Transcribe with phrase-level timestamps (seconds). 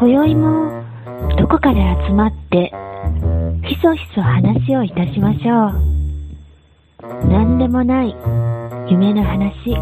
[0.00, 0.84] 今宵も
[1.36, 2.72] どこかで集まって
[3.66, 7.26] ひそひそ話をいたしましょう。
[7.26, 8.14] 何でもない
[8.88, 9.76] 夢の話。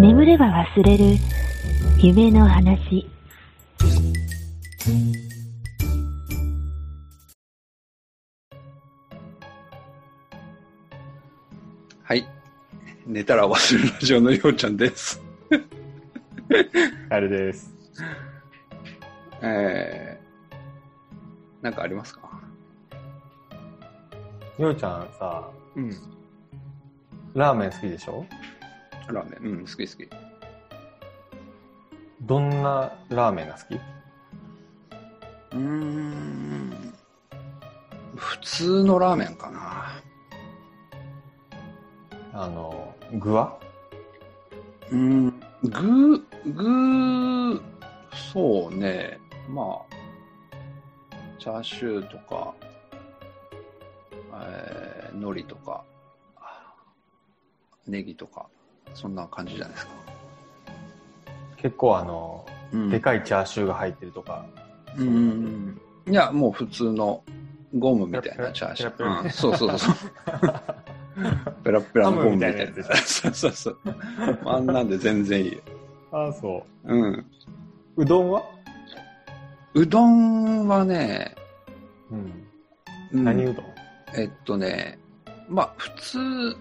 [0.00, 1.04] 眠れば忘れる
[2.02, 3.08] 夢の話。
[12.02, 12.26] はい。
[13.06, 15.22] 寝たら忘れるラジオのようちゃんです。
[17.08, 17.77] あれです。
[19.42, 22.28] えー、なんかありますか？
[24.58, 25.90] ようちゃんさ、うん。
[27.34, 28.26] ラーメン好きでしょ？
[29.08, 30.08] ラーメン、うん、好き好き。
[32.22, 33.74] どんなラーメンが好き？
[33.74, 36.94] うーん。
[38.16, 40.02] 普通のラーメンかな。
[42.32, 43.56] あの、具は？
[44.90, 47.62] うーん、具、具、
[48.32, 49.20] そうね。
[49.48, 49.94] まあ、
[51.38, 52.54] チャーシューとか、
[54.34, 55.82] えー、海苔とか、
[57.86, 58.46] ネギとか、
[58.94, 59.92] そんな感じじゃないですか。
[61.56, 64.44] 結構あの、うんでかいチャーシューが入ってるとか。
[64.98, 65.80] うん。
[66.06, 67.22] いや、もう普通の
[67.78, 69.24] ゴムみたいなチャーシュー。
[69.24, 69.94] うん、そうそうそう。
[71.64, 72.82] ペラペラのゴムみたいなやつで。
[72.82, 73.78] そうそうそう。
[74.44, 75.58] あんなんで全然いいよ。
[76.12, 77.12] ああ、そうん。
[77.12, 77.24] う。
[77.96, 78.42] うどんは？
[79.78, 81.36] うどんはね、
[82.10, 82.32] うん。
[83.12, 83.64] うん何うどん？
[84.16, 84.98] えっとね、
[85.48, 86.56] まあ、普通、普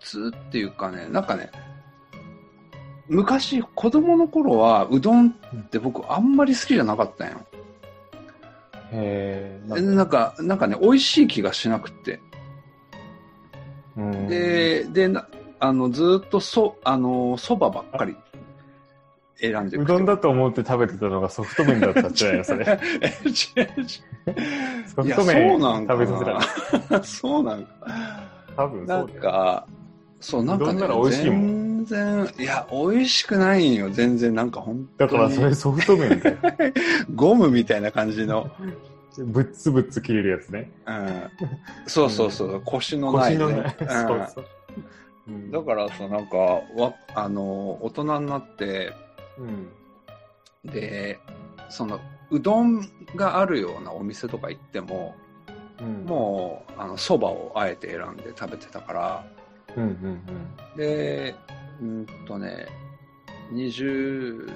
[0.00, 1.50] 通っていうかね、なんかね、
[3.08, 7.38] 昔、子供の頃は、うどんって僕あんまり好きじゃなかったんよ。
[8.92, 9.74] へえ。
[9.74, 12.20] でなんか、なんかね、美味しい気がしなくって。
[13.96, 15.26] うん、で、で、な
[15.60, 18.14] あの、ずーっとそ、あの、そばばっかり
[19.52, 22.64] 選んでうどんだと思って食べてたのがソフト麺だったんじゃないのそれ。
[24.94, 27.04] ソフト麺なんか食べさせらな。
[27.04, 27.70] そうなんか。
[28.56, 29.20] 多分なそうんだよ。
[29.20, 29.66] か、
[30.20, 35.10] そう、なんかね、なら美味しいも全然、いや、美味しくないんよ、全然、なんか本当に。
[35.10, 36.36] だからそれソフト麺だよ。
[37.14, 38.50] ゴムみたいな感じの。
[39.18, 40.70] ぶっつぶっつ切れるやつね。
[40.86, 41.30] うん。
[41.86, 43.44] そうそうそう、腰のない、ね。
[43.44, 43.76] 腰のない。
[43.78, 44.44] うんそうそう。
[45.28, 48.92] うんだからさ、なんか、わ、あの、大人になって、
[49.38, 49.72] うん。
[50.70, 51.18] で、
[51.68, 52.00] その、
[52.30, 52.80] うどん
[53.16, 55.14] があるようなお店とか行っても、
[55.80, 59.24] うん、もう、あの、蕎麦をあえて選んで食べてたから、
[59.76, 60.20] うんうん
[60.76, 61.34] で、
[61.80, 62.66] うんとね、
[63.52, 64.50] 20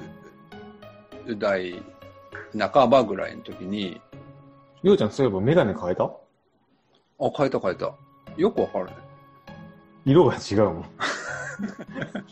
[1.39, 1.83] 代
[2.59, 4.01] 半ばぐらいの時に、
[4.83, 4.89] うん。
[4.91, 6.05] ようちゃん、そういえばメガネ変えた？
[6.05, 6.13] あ、
[7.37, 7.93] 変えた変えた。
[8.37, 8.93] よくわかるね。
[10.05, 10.85] 色が違うもん。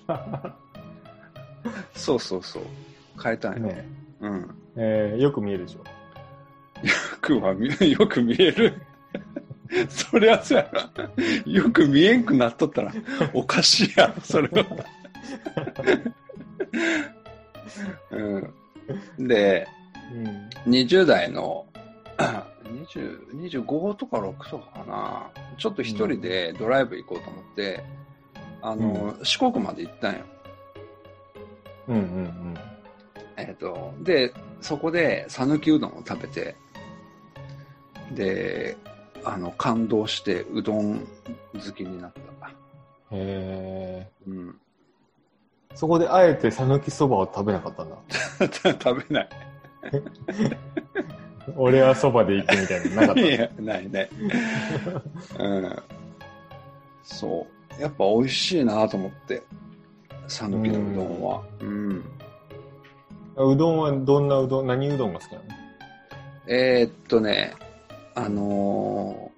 [1.95, 2.63] そうそうそう。
[3.23, 3.69] 変えたんよ。
[3.69, 3.89] ね
[4.21, 4.51] うん。
[4.77, 5.79] えー、よく見えるでしょ。
[6.87, 8.81] よくは見、 よく見える。
[9.89, 11.53] そりゃそうやな。
[11.53, 12.93] よく見えんくなっとったら、
[13.33, 14.65] おかしいやろ、それは。
[18.11, 19.29] うん。
[19.29, 19.67] で、
[20.67, 20.73] うん。
[20.73, 21.67] 20代の、
[22.65, 25.31] 20 25とか6とかかな。
[25.59, 27.83] ちょっと一人でドライブ行こうと思って、
[28.63, 30.21] あの、四国まで行ったんよ。
[31.89, 32.55] うんうん
[33.37, 36.57] えっ、と、で、そこで、讃岐うどんを食べて、
[38.15, 38.77] で、
[39.25, 41.07] あの、感動して、うどん
[41.53, 42.21] 好きになった。
[43.13, 43.19] うん。
[43.19, 44.49] へうん。
[44.49, 44.53] ー。
[45.75, 47.97] そこであえて讃岐そばを食べなかったんだ。
[48.83, 49.29] 食べない。
[51.57, 53.21] 俺はそばで行くみたいなのなかった。
[53.21, 54.09] いや、ないね。
[55.39, 55.83] うん。
[57.03, 57.47] そ
[57.79, 57.81] う。
[57.81, 59.43] やっぱ美味しいなと思って、
[60.29, 61.43] 讃岐のうどんは。
[61.61, 62.05] うん。
[63.37, 65.45] うどんはどんなうどん、何うどんが好きなの？
[66.49, 67.55] えーっとね、
[68.15, 69.37] あのー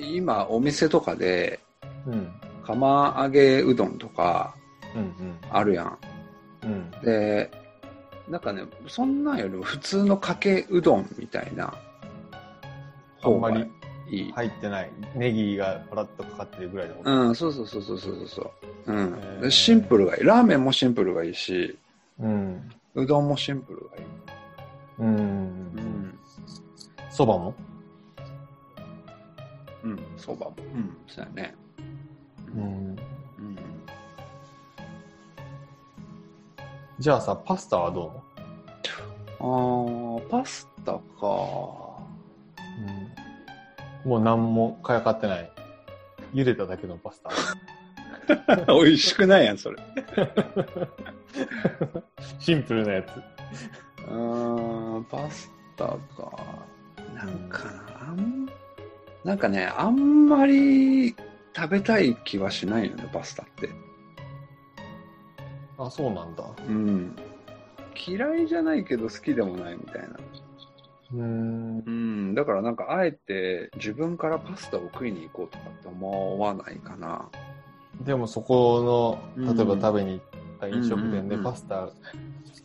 [0.00, 1.58] 今お店とかで
[2.06, 2.32] うん。
[2.64, 4.54] 釜揚げうどんとか
[4.94, 5.98] うんあるやん。
[6.62, 6.70] うん。
[6.70, 6.90] うん。
[7.02, 7.50] で、
[8.28, 11.74] なんかね、そんなんよりも普通のかけうどんみたいな
[13.22, 13.66] あんまり。
[14.34, 14.90] 入ってない。
[15.14, 17.28] ネギがパラッとかかってるぐらいの。
[17.28, 18.52] うん、そうそうそうそうそうそ
[18.86, 18.92] う。
[18.92, 19.50] うん。
[19.50, 20.24] シンプルがいい。
[20.24, 21.78] ラーメンもシンプルがいいし、
[22.18, 22.70] うん。
[22.94, 24.02] うどんもシンプルがいい。
[25.00, 25.16] うん。
[25.16, 25.20] う
[25.80, 26.18] ん。
[27.10, 27.54] そばも？
[29.84, 30.56] うん、そばも。
[30.74, 31.54] うん、そうやね。
[32.54, 32.62] うん。
[32.62, 32.96] うん。
[36.98, 38.22] じゃあさ、パスタはど
[39.40, 41.87] あー、パスタか。
[44.04, 45.50] う、うん、もう何もかやかってない。
[46.34, 47.30] 茹でただけのパスタ。
[48.72, 49.78] 美味しくないやん、それ。
[52.38, 53.06] シンプルなやつ。
[54.08, 55.98] うーん、パスタか。
[57.14, 58.48] なんかな、あん、
[59.24, 61.16] なんかね、あんまり
[61.56, 63.70] 食べたい気はしないよね、パスタって。
[65.78, 66.44] あ、そうなんだ。
[66.68, 67.16] うん。
[68.06, 70.10] 嫌いじゃないけど好きでもないみたいな。
[71.12, 71.82] うーん。
[71.86, 72.34] うん。
[72.34, 77.28] だからなんか、あえて自分からパスタを食いに行こうとかって思わないかな。
[78.02, 81.88] でもそこの、例えばうん食べに行った飲食店でうんパスタ、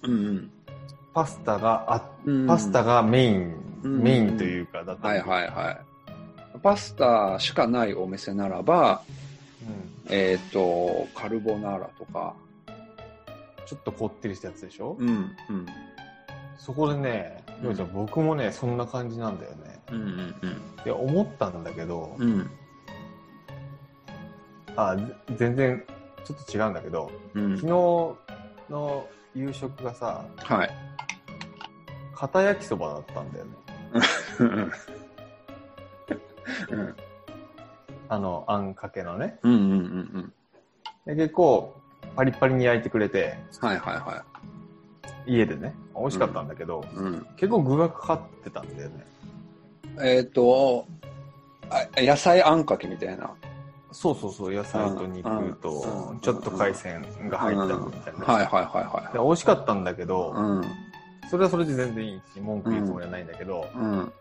[0.03, 0.51] うん
[1.13, 2.47] パスタがあ、うん。
[2.47, 6.59] パスタがメイン、うんメインというか、だったはいりはいはい。
[6.61, 9.01] パスタしかないお店ならば、
[9.61, 12.35] うんえっ、と、カルボナーラとか、
[13.65, 15.11] ちょっとこってりしたやつでしょ、うん、う
[15.53, 15.65] ん、
[16.57, 19.81] そこでね、うん僕もね、そんな感じなんだよね。
[19.91, 20.35] うん、うん、
[20.85, 22.49] いや、思ったんだけど、うん、うん、
[24.75, 25.05] あ、ぜ
[25.37, 25.83] 全然、
[26.25, 27.71] ちょっと違うんだけど、うん昨日
[28.69, 30.69] の夕食がさ、はい。
[32.15, 33.51] 片焼きそばだったんだよね。
[34.39, 34.47] うん、
[36.79, 36.95] うん、
[38.09, 39.39] あの、あんかけのね。
[39.43, 39.63] うん、うん、う
[40.19, 40.33] ん。
[41.05, 41.75] で結構、
[42.15, 44.23] パリッパリに焼いてくれて、はいはいは
[45.25, 46.95] 家でね、美味しかったんだけど、い。
[46.95, 47.27] うん。
[47.37, 49.05] 結構具がかかってたんだよね。
[50.01, 50.87] えっ、と
[51.69, 53.31] あ、野菜あんかけみたいな。
[53.91, 58.25] そうそうそう、野菜と肉うんとう、んちょっと海鮮が入ったみたいな。
[58.25, 60.33] はいはいはいで美味しかったんだけど。
[61.29, 64.11] それはそれで全然いいし、文句言うつもりはないんだけど、うん。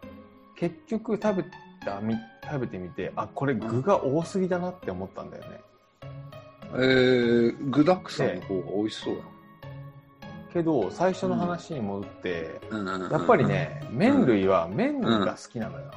[0.57, 1.45] 結局食べ
[1.85, 2.15] たみ
[2.45, 5.61] 食べてみて、あ、これ具が多すぎだなって思ったんだよね。
[6.75, 9.21] えー、具沢山の方が美味しそうや
[10.53, 12.89] けど、最初の話に戻って、ん。
[12.89, 13.45] うんやっぱり。
[13.45, 15.91] ね、麺類は麺が好きなのよ。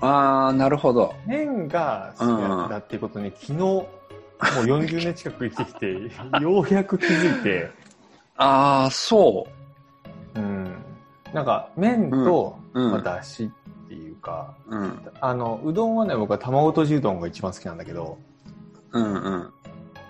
[0.00, 1.14] あー、なるほど。
[1.26, 3.86] 麺が好きなんだっていうことに昨日、もう
[4.40, 6.10] 40年近く生きてきて、
[6.40, 7.70] ようやく気づいて、
[8.36, 9.46] あー、そ
[10.34, 10.74] うん。
[11.34, 13.50] なんか、麺と、まあ、だし
[13.84, 14.76] っていうか、う。
[14.76, 15.02] うん。
[15.20, 18.18] あの、うどんはね、僕は卵とじうどんが一番好きなんだけど、
[18.92, 19.52] うんうん。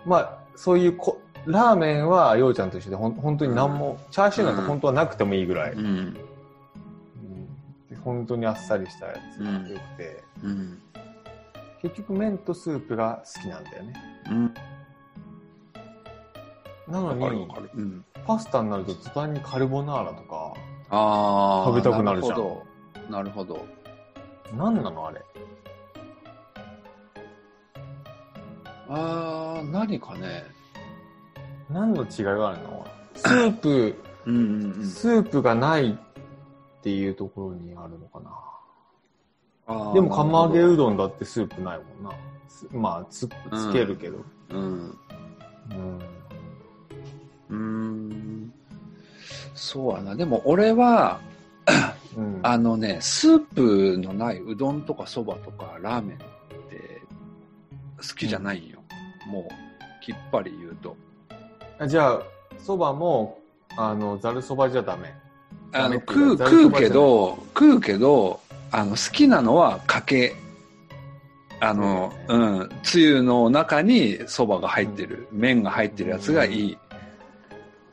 [0.07, 5.87] まあ、そういうこ、ラーメンは、ようちゃんと一緒で、ほん本当に何も、チャーシューなんて本当はなくてもいいぐらい、うん。
[5.87, 6.17] うん
[8.05, 10.81] 本当にあっさりしたやつが良くて、うん。
[11.83, 13.93] 結局麺とスープが好きなんだよね。
[14.31, 14.55] うん。
[16.89, 17.47] なのに。
[18.27, 20.55] パスタになると途端にカルボナーラとか、
[20.89, 21.75] あー。
[21.75, 22.67] 食べたくなるじゃんなるほど。
[23.11, 23.67] なるほど。
[24.57, 25.23] 何なのあれ？
[28.89, 30.45] あー、何かね。
[31.73, 32.87] 何の違いがあるの？
[33.15, 33.97] スープ、
[34.27, 34.85] うんうんうん。
[34.85, 35.97] スープがないっ
[36.83, 38.31] ていうところにあるのかな。
[39.95, 42.17] でも釜揚げうなどんだってスープないもんな。
[42.49, 44.19] すまあ、つ、つけるけど。
[44.51, 44.99] うん。
[45.71, 45.99] うん。
[47.51, 48.53] うーん。
[49.55, 50.17] そうやな。
[50.17, 51.21] でも俺は、
[52.17, 52.41] うん。
[52.43, 56.21] あのね、スープのないうどんとかそばとかラーメンっ
[56.69, 57.01] て
[57.97, 58.83] 好きじゃないんよ。
[59.29, 60.97] もう、きっぱり言うと。
[61.81, 62.23] あじゃあ、
[62.59, 63.39] そばも、
[63.75, 65.15] あの、ざるそばじゃダメ。
[65.73, 68.39] あの、食う、食うけど、食うけど、
[68.71, 70.35] あの、好きなのはかけ。
[71.59, 76.79] あの、そうだうん、つゆの中にそばが入ってる、麺が入ってるやつがいい。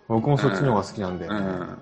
[0.10, 1.40] 僕もそっちの方が好きなんだよね。
[1.40, 1.78] うん。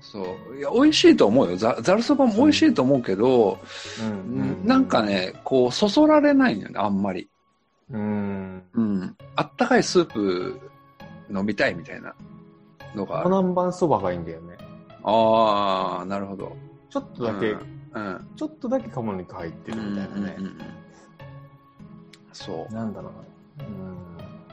[0.00, 0.56] そう。
[0.56, 1.56] いや、美味しいと思うよ。
[1.56, 3.58] ざざるそばも美味しいと思うけど、
[4.00, 4.60] うん。
[4.62, 7.28] うなんか、ね、こう、そそられないんよね、あんまり。
[7.90, 8.62] うん。
[8.74, 9.16] うん。
[9.34, 10.60] あったかいスープ
[11.34, 12.14] 飲みたいみたいな
[12.94, 13.28] のがある。
[13.30, 14.56] 南蛮そばがいいんだよね。
[15.02, 16.56] ああ、なるほど。
[16.90, 18.28] ちょっとだけ、うん。
[18.36, 20.34] ちょっとだけ鴨肉入ってるみたいなね。
[20.38, 20.58] うんうんうん
[22.34, 22.74] そう。
[22.74, 23.10] なんだろ
[23.58, 23.66] うな。
[23.66, 23.96] うん。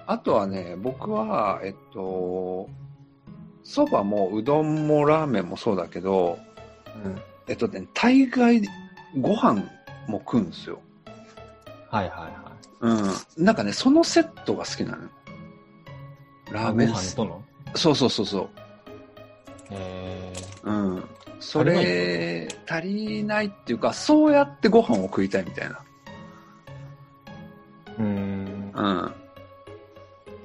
[0.06, 2.70] あとはね、僕は、えっと、
[3.64, 6.38] そばもうどんもラーメンもそうだけど、
[7.04, 7.20] うん。
[7.48, 8.62] えっとね、大概
[9.20, 9.62] ご飯
[10.08, 10.80] も食うんですよ。
[11.90, 12.32] はいはいはい。
[12.82, 13.46] うん。
[13.46, 15.10] なんかね、そのセットが好きなのよ。
[16.52, 17.44] ラーメンご飯との？
[17.76, 18.50] そうそうそうそう。
[19.72, 21.04] えうん。
[21.40, 25.80] それ、足りないっていうか、そうやってご飯を食いたいみたいな。
[27.98, 28.00] ー。
[28.00, 28.72] うん。
[28.76, 29.14] うん。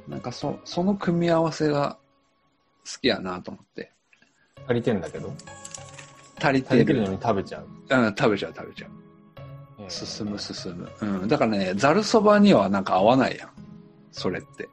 [0.09, 1.99] なんかそ、その組み合わせが
[2.85, 3.91] 好きやなと思って。
[4.67, 5.35] 足りてんだけど？
[6.41, 6.77] 足りてる。
[6.77, 7.67] 足りてるのに食べちゃう？
[7.91, 8.91] うん、食べちゃう食べちゃう。
[9.81, 10.91] えー進む進む。
[11.03, 11.29] うん。
[11.29, 13.51] だからね、ざるそばにはなんか合わないやん。
[14.13, 14.69] それって。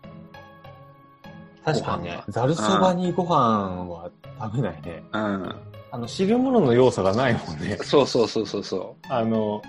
[1.63, 2.23] 確かにね。
[2.27, 5.03] ざるそばにご飯は食べないね。
[5.13, 5.55] うん。
[5.91, 7.77] あの、汁物の要素がないもんね。
[7.81, 9.61] そうそうそうそうそあの、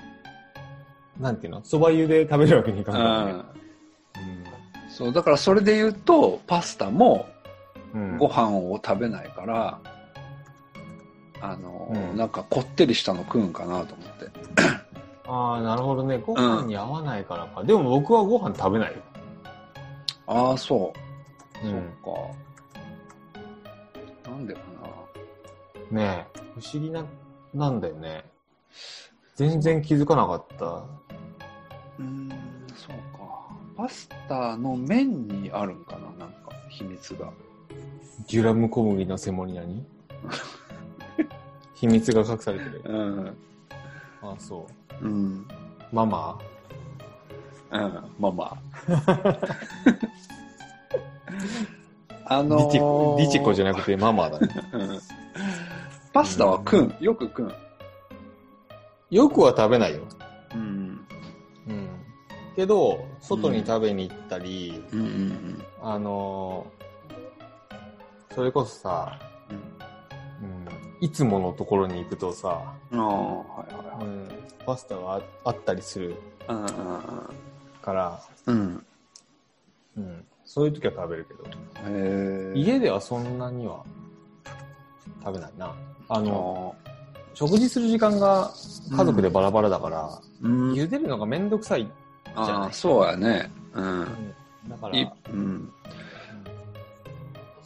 [1.21, 1.63] なんていうの？
[1.63, 3.33] 蕎麦湯で食べるわけにいかんからね。
[3.33, 3.45] うん。
[4.91, 7.27] そう、だからそれで言うと、パスタも
[7.95, 8.19] うん。
[8.19, 9.79] ご飯を食べないから、
[11.41, 14.31] あの、うんなんかこってりしたの食うんかなと思って。
[15.29, 16.19] ああ、なるほどね。
[16.19, 17.63] ご飯に合わないからか。
[17.63, 18.99] でも僕はご飯食べないよ。
[20.27, 21.14] ああ、そう。
[21.63, 21.71] うん。
[21.71, 21.81] そっ
[24.25, 24.31] か。
[24.31, 24.61] なんでか
[25.93, 25.99] な。
[26.01, 27.05] ねえ、不思議な、
[27.53, 28.25] なんだよね。
[29.37, 30.65] 全然気づかなかった。
[30.67, 32.31] うーん、
[32.75, 33.25] そうか。
[33.77, 37.31] パスタの麺にあるんかななんか、秘密が。
[38.31, 39.85] デュラム小麦のセモニアに？
[41.75, 42.83] 秘密が隠されてる。
[42.87, 43.37] うん。
[44.23, 44.67] ああ、そ
[45.03, 45.41] うん。
[45.41, 45.95] う。
[45.95, 46.39] ママ？
[47.73, 47.81] うん。
[48.19, 48.59] まあま
[52.27, 52.39] あ。
[52.39, 54.49] あのリチー、リチコじゃなくてママだね。
[54.73, 55.01] うん
[56.13, 56.97] パスタは食うん。
[57.01, 57.53] よく食うん。
[59.11, 60.03] よくは食べないよ。
[60.55, 61.07] うん。
[61.69, 61.89] うん。
[62.55, 66.85] けど、外に食べに行ったり、うんうんあのー
[68.35, 69.19] それこそさ、
[69.51, 69.57] うん。
[69.57, 70.69] うん、
[71.01, 73.01] いつものところに行くとさ、うん。
[73.01, 74.17] ああ、はいはういはい。
[74.17, 74.29] ん、
[74.67, 76.15] パスタがああったりする
[77.83, 78.87] から、うん。
[79.97, 80.25] うん。
[80.45, 81.49] うん、そういう時は食べるけど、へ
[81.87, 82.53] え。
[82.55, 83.83] 家ではそんなには
[85.23, 85.67] 食べないな。
[85.67, 85.75] あ
[86.09, 86.77] あの、の、
[87.35, 88.51] 食事する時間が
[88.97, 90.73] 家族でバラバラだから、うん。
[90.73, 91.83] 茹でるのがめんどくさい。
[91.83, 92.53] じゃない？
[92.53, 93.51] ああ、そうやね。
[93.75, 94.01] うん。
[94.01, 94.35] うん
[94.69, 95.39] だから、いうん。
[95.41, 95.73] うん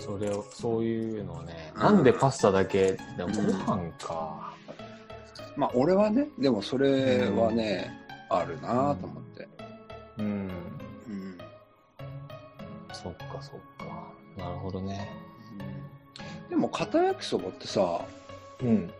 [0.00, 4.54] それを、そういうのをね、うんなんでパスタだけ、でもうんご飯か。
[5.56, 7.90] まあ、俺はね、でもそれはね、
[8.30, 9.48] あるなと思って。
[10.18, 10.24] うん。
[10.24, 10.50] うん。
[12.92, 14.12] そっかそっか。
[14.36, 15.08] なるほどね。
[16.48, 18.04] でも、片焼きそばってさ、
[18.60, 18.90] うん。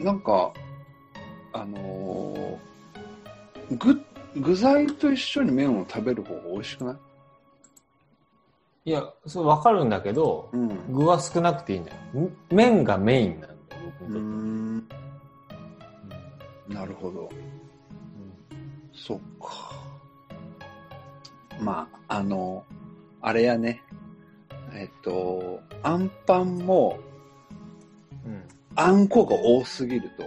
[0.00, 0.52] なんか、
[1.52, 4.04] あのー具、
[4.36, 6.98] 具材と一緒に麺を食べる方が美味しくな
[8.84, 8.90] い？
[8.90, 10.92] いや、それわかるんだけど、うん。
[10.92, 11.96] 具は少なくていいんだよ。
[12.20, 13.54] ん麺がメインなんだよ、
[14.00, 14.28] 僕にとって。
[14.28, 14.88] ん。
[16.74, 17.30] なるほど。
[18.94, 19.74] そっか。
[21.60, 22.64] まあ、あの、
[23.20, 23.82] あれやね。
[24.72, 26.98] えっと、あんパンも、
[28.24, 28.32] うん。
[28.32, 28.44] うん
[28.76, 30.24] あんこが多すぎると、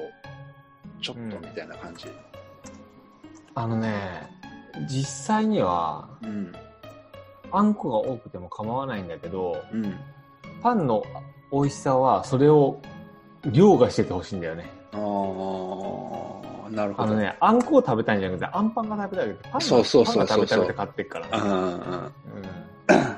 [1.01, 2.05] ちょっとみたいな感じ。
[3.55, 3.93] あのね、
[4.89, 6.53] 実際には、うん。
[7.51, 9.95] あんこが多くても構わないんだけど、うん。
[10.61, 11.03] パンの
[11.51, 12.79] 美味しさは、それを
[13.45, 14.69] 凌駕しててほしいんだよね。
[14.93, 14.99] ああ、
[16.69, 17.09] なるほど。
[17.09, 21.31] あのね、あんこを食べたいんじゃなくて、あんパンが食べたいわけパンがそうそうそうそうパンが食べたくて買ってっからね。
[21.33, 22.11] うんうん。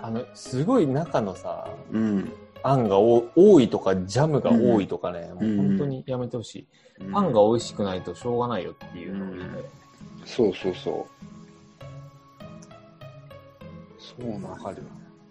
[0.01, 2.01] あの、すごい中のさ、うん。
[2.01, 2.33] うん。
[2.61, 6.61] あんが多多いとか、ジャムが多いとかね、うんもう本当にやめてほしい。
[6.61, 9.63] うんパンが美味しくないとしょうがないよっていうのを言いたい。
[10.25, 11.19] そうそうそう。
[13.97, 14.83] そうなんわかるよ。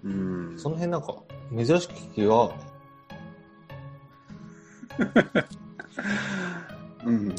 [0.04, 0.54] うん。
[0.56, 1.14] その辺なんか、
[1.54, 2.50] 珍しく気が、
[7.04, 7.34] うん。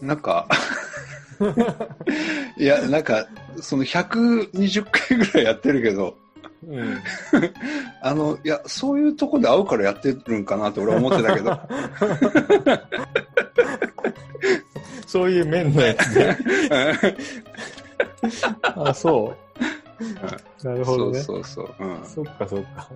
[0.00, 0.48] なんか、
[2.56, 3.26] いや、なんか、
[3.60, 6.16] その120回ぐらいやってるけど、
[6.66, 6.98] うん。
[8.00, 11.60] あの、いや、そういうとこで会うからやってるんかなって俺は思ってたけど、
[15.06, 16.36] そういう面のやつで。
[18.62, 19.34] あ、そ
[20.62, 20.66] う。
[20.66, 21.20] なるほそうどね。
[21.20, 21.74] そうそう。
[21.78, 22.00] うん。
[22.04, 22.88] そっかそっか。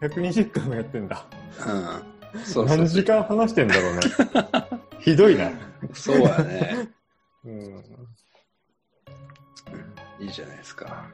[0.00, 1.26] 120回もやってんだ。
[1.66, 1.70] う
[2.38, 2.44] ん。
[2.44, 4.00] そうそう何時間話してんだろうね。
[5.00, 5.50] ひどいな。
[5.92, 6.88] そうやね。
[7.44, 7.84] うん。
[10.18, 11.06] いいじゃないですか。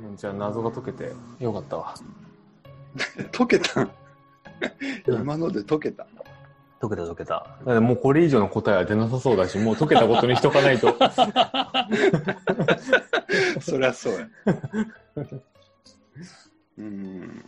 [0.00, 1.94] うん、じゃあ謎が解けてよかったわ。
[3.32, 3.88] 解けた？
[5.06, 6.06] 今ので解けた？
[6.80, 7.34] 解けた解けた。
[7.64, 10.96] だってもうこれ以上の答えは出なさそうだし、もう解けたことにしとかないと。
[13.60, 14.28] そりゃそうや。
[16.78, 17.44] うん。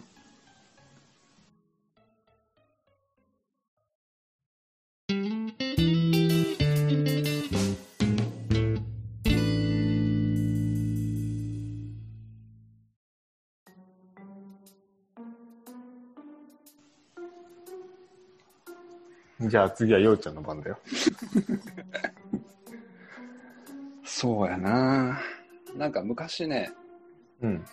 [19.40, 20.78] じゃあ次はようちゃんの番だよ。
[24.04, 25.18] そうやな
[25.76, 26.70] なんか昔ね、
[27.40, 27.64] うん。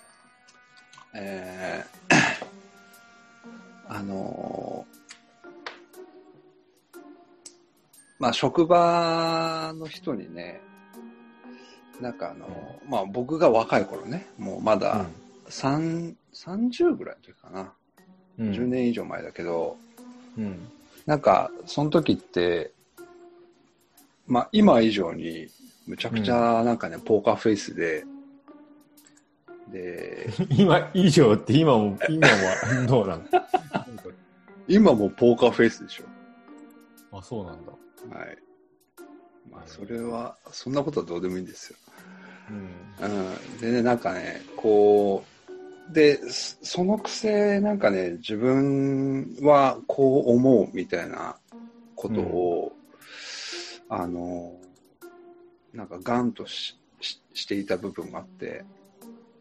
[1.14, 2.18] えー
[3.90, 4.98] あのー
[8.20, 10.60] まあ職場の人にね、
[12.02, 15.06] なんかあのーまあ僕が若い頃ね、もうまだ
[15.50, 17.74] 3、30ぐらいの時かな。
[18.40, 19.78] うん10年以上前だけど、
[20.38, 20.72] うん。
[21.08, 22.74] なんか、その時って、
[24.28, 25.48] まあ、今以上に、
[25.88, 28.04] むちゃくちゃ、なんかね、ポーカーフェイスで、
[29.72, 33.24] で、 今以上って今も、今はどうなの
[34.68, 37.18] 今もポーカーフェイスでしょ。
[37.18, 37.72] あ、そうなんだ。
[37.72, 38.38] はい。
[39.50, 41.78] まあ、それは、そんなことはどうでもいいんですよ。
[42.50, 43.06] うん。
[43.06, 43.58] うん。
[43.62, 45.37] でね、なんかね、こう、
[45.94, 51.38] で、そそのくせ、なんかね、自分はこう思うみたいな
[51.96, 52.74] ことを、
[53.89, 54.53] あの、
[55.74, 58.65] なんかガンとしししていた部分があって、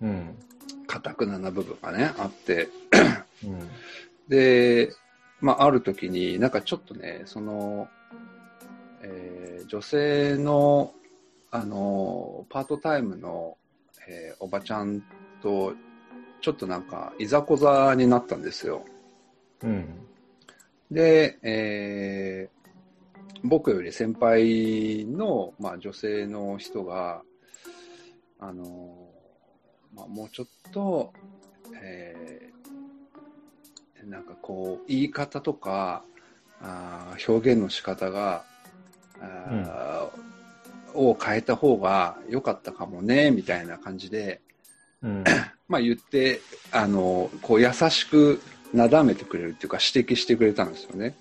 [0.00, 0.36] うん。
[0.86, 2.68] かたくなな部分がね、あって、
[3.44, 3.68] うん。
[4.28, 4.92] で、
[5.40, 7.88] まあ、ある時に、なんかちょっとね、その、
[9.02, 10.92] えー女性の、
[11.50, 13.56] あの、パートタイムの、
[14.06, 15.02] えーおばちゃん
[15.42, 15.74] と、
[16.46, 18.84] ちょっとなんか、いざこざになったんですよ。
[19.64, 19.84] うん。
[20.92, 22.56] で、えー
[23.42, 27.22] 僕より先輩の、まあ、女性の人が、
[28.38, 29.08] あの、
[29.92, 31.12] まあ、もうちょっと、
[31.82, 36.04] えーなんかこう、言い方とか、
[36.60, 38.44] あー表現の仕方が、
[39.20, 44.40] あーを変えた方が良かったかもね、みたいな感じで、
[45.06, 45.25] うん。
[45.68, 46.40] まあ言って、
[46.72, 48.42] あの、こう優しく
[48.75, 51.16] なだめてくれるっていうか指摘してくれたんですよね。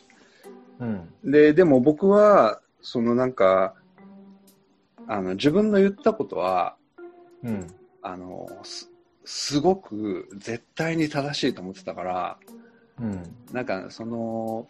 [0.79, 1.31] うん。
[1.31, 3.75] で、でも僕は、そのなんか、
[5.07, 6.75] あの、自分の言ったことは、
[7.43, 7.67] うん。
[8.01, 8.91] あの、す、
[9.23, 12.37] すごく絶対に正しいと思ってたから、
[12.99, 13.35] うん。
[13.51, 14.67] なんかその、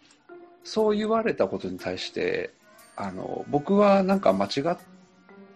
[0.64, 2.52] そう言われたことに対して、
[2.96, 4.78] あの、僕はなんか間違っ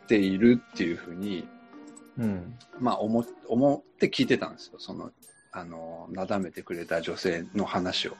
[0.07, 1.49] ているっていうふうに、
[2.19, 2.55] うん。
[2.79, 4.75] まあ思、思って聞いてたんですよ。
[4.79, 5.11] その、
[5.53, 8.17] あの、なだめてくれた女性の話を。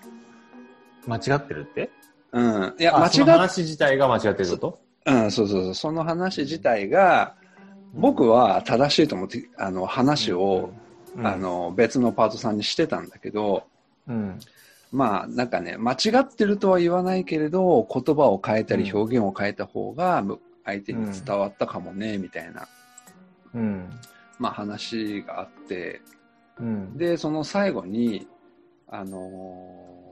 [1.07, 1.91] 間違ってるって？
[2.33, 2.75] うん。
[2.79, 5.75] いや、間違っ話自体が間違ってることうん、そうそうそう。
[5.75, 7.35] その話自体が、
[7.95, 10.71] 僕は正しいと思って、あの、話を、
[11.17, 13.65] うん、あ、の、別のパートさんにしてたんだけど、
[14.07, 14.39] うん。
[14.93, 22.69] まあ、なんかね、間違ってるとは言わないけれど、言葉を変えたりうん表現を変えた方が、む相手に伝わったかもね、みたいな、
[23.55, 23.91] うん。
[24.39, 26.01] まあ話があって、
[26.59, 26.97] うん。
[26.97, 28.27] で、その最後に、
[28.89, 30.11] あのー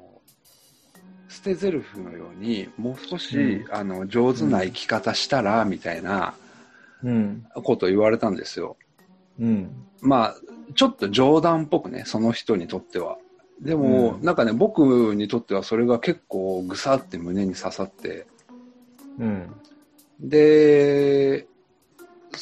[1.31, 6.35] 捨てゼルフのように、もう少し、うんあの、上手な生き方したら、みたいな
[7.05, 7.46] うん。
[7.62, 8.77] ことを言われたんですよ。
[9.38, 9.70] うん。
[10.01, 10.37] まあ、
[10.74, 13.18] ちょっと冗談っぽくね、その人にとっては。
[13.61, 18.27] でも、うんなんかね、僕にとってはそれが結構ぐさって胸に刺さって、
[19.18, 19.55] うん。
[20.20, 21.46] で、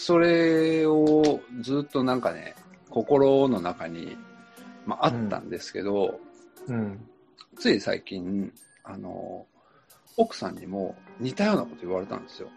[0.07, 2.55] それをずっとなんかね、
[2.91, 4.17] 心の中に、
[4.87, 6.21] まあ、あったんですけど、
[6.69, 7.05] うん。
[7.59, 8.53] つい最近、
[8.85, 9.45] あの、
[10.17, 12.49] 奥さんにも似たようなこと言われたんですよ。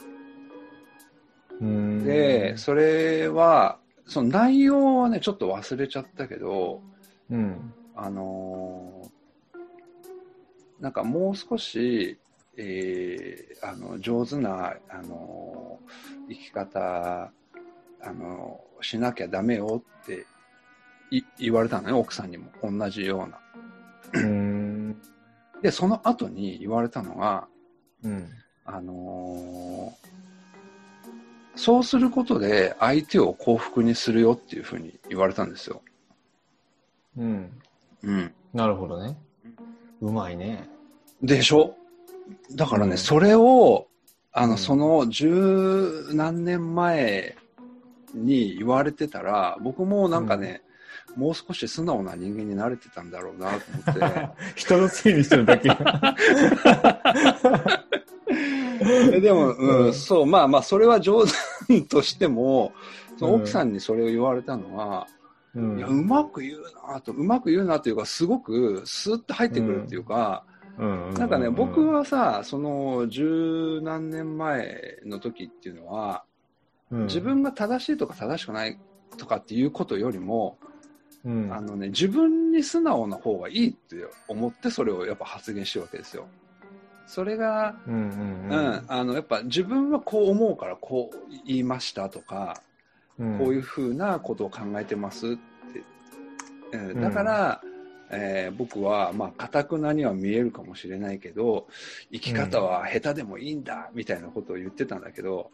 [1.59, 2.03] うん。
[2.03, 6.79] で、それは、その内容はね、ちょっと忘れちゃったけど、
[7.31, 7.73] うん。
[7.95, 9.09] あのー
[10.79, 12.15] なんかもう少し、
[12.57, 17.31] えーあの上手な、あのー生き方、
[18.01, 20.25] あのーしなきゃダメよって
[21.11, 22.49] い言われたのよ、奥さんにも。
[22.63, 24.21] 同じような。
[24.21, 25.01] うん。
[25.61, 27.45] で、その後に言われたのが、
[28.03, 28.29] うん。
[28.65, 30.09] あのー
[31.55, 35.81] そうすることで相手を幸福にするよっていうふうに言われたんですよ。
[37.17, 37.51] うん。
[38.03, 38.33] うん。
[38.53, 39.17] なるほどね。
[39.99, 40.69] うまいね。
[41.21, 41.75] でしょ？
[42.55, 43.87] だからね、うんそれを、
[44.31, 47.35] あの、うんその十何年前
[48.13, 50.61] に言われてたら、僕もなんかね、
[51.15, 54.29] もう少し素直な人間になれてたんだろうなと思って。
[54.55, 55.69] 人のせいにしてるだけ。
[59.11, 59.93] えでも、うん、うん。
[59.93, 61.25] そう、まあまあ、それは冗
[61.67, 62.71] 談としても、
[63.17, 63.41] そのうん。
[63.41, 65.07] 奥さんにそれを言われたのは、
[65.55, 70.43] ういや、うまく言うなと、うまく言うなというか、すごくスーッと入ってくるっていうか、
[70.85, 71.13] ん。
[71.15, 76.23] なんかね、僕、はさ、その十何年前の時っていうのは、
[76.91, 78.79] 自、分が正しいとか正しくない
[79.17, 80.57] とかっていうことよりも、
[81.25, 81.53] うん。
[81.53, 83.97] あのね、自分に素直な方がいいって
[84.27, 86.27] 思ってそれをやっぱ発言してるわけですよ。
[87.07, 92.61] それが、うんあの、やっぱ自分はこう思うからこう言いましたとか、
[93.17, 93.37] うん。
[93.37, 95.39] こういうふうなことを考えてますって。
[96.77, 97.61] うん、だから、
[98.11, 101.67] えー僕は、まあ、かたくなには見えるかもしれないけど、
[102.11, 105.51] 生き方は下手でもいいんだ、みたいなことを言ってたんだけど、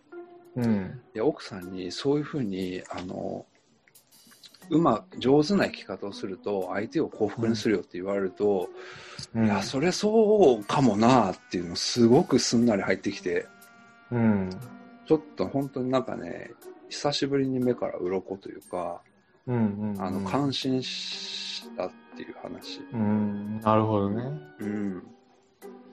[0.55, 1.01] うん。
[1.13, 3.45] いや奥さんにそういうふうに、あの、
[4.69, 8.69] うまく上手な生き方をすると相手を幸福にするよって言われると、
[9.35, 13.45] うんいや、それそうかもなっていうのすごくすんなり入ってきて、
[14.11, 14.49] うん。
[15.05, 16.51] ちょっと本当になんかね、
[16.89, 19.01] 久しぶりに目から鱗というか、
[19.47, 20.01] うんうん。
[20.01, 22.81] あの、感心したっていう話。
[22.93, 23.59] うん。
[23.59, 24.23] なるほどね。
[24.59, 25.03] うん。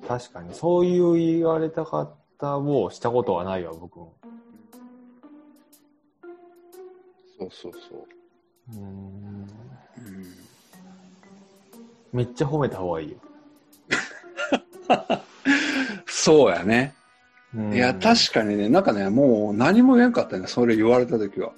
[0.07, 0.55] 確かに。
[0.55, 4.15] そういう言われた方をしたことはないわ、僕も。
[7.51, 8.07] そうそうそ
[8.77, 8.81] う。
[8.81, 8.85] うん。
[8.85, 9.47] うん。
[12.13, 13.17] めっちゃ褒めた方がいいよ。
[16.07, 16.95] そうやね。
[17.55, 21.53] うんいや、確かにね、なんかね、もう何も言えんかったね、それ言われた時は。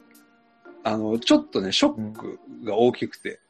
[0.82, 3.40] あの、ちょっとね、ショックが大きくて、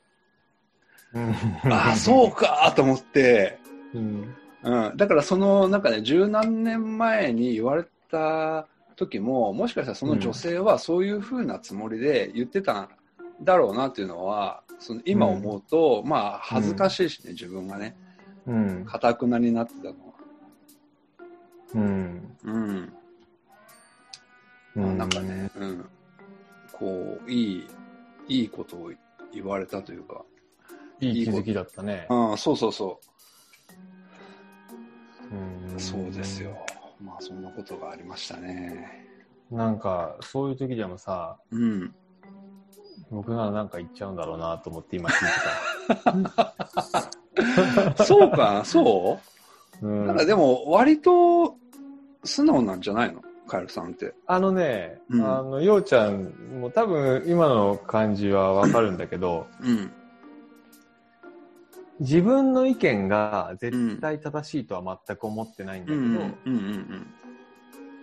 [1.15, 1.73] うん。
[1.73, 3.59] ああ、そうかと思って、
[3.95, 4.35] うん。
[4.63, 4.97] うん。
[4.97, 8.67] だからその、なんかね、十何年前に言われた
[8.97, 12.89] 時も、もしかしたらその女性はそういう風なつもりで言ってたん
[13.43, 17.97] だろうなっていうのは、その今思うと、まあ、恥ずかしいしね、自分がね、
[18.47, 18.85] うん。
[18.85, 20.15] かたくなになってたのは。
[21.75, 22.37] うん。
[22.45, 22.93] うん。
[24.75, 25.85] まあなんかね、うん。
[26.73, 27.69] こう、いい、
[28.29, 28.93] いいことを
[29.33, 30.25] 言われたというか、
[31.01, 32.07] いい気づきだったね。
[32.11, 33.01] うん、そうそうそ
[35.31, 35.81] うんう。
[35.81, 36.65] そうですよ。。
[37.01, 38.89] まあ、そんなことがありましたね。
[39.51, 41.95] なんか、そういう時でもさ、うん。
[43.11, 45.13] 僕ならなんか言っちゃうんだろうなと思って今聞
[46.23, 46.35] い
[47.97, 48.37] て そうか？
[48.55, 49.21] な、そ
[49.81, 49.87] た。
[49.87, 49.89] う？
[49.89, 51.57] う、んなんかでも、割と、
[52.25, 53.21] 素直なんじゃないの？
[53.47, 54.15] カエルさんって。
[54.27, 56.25] あのね、うんあの、ようちゃん
[56.61, 59.93] も多分今の感じはわかるんだけど、うん。
[62.01, 66.09] 自分の意見が絶対正しいとは全く思ってないんだけど、うん。
[66.09, 66.35] うん。
[66.47, 67.07] うん。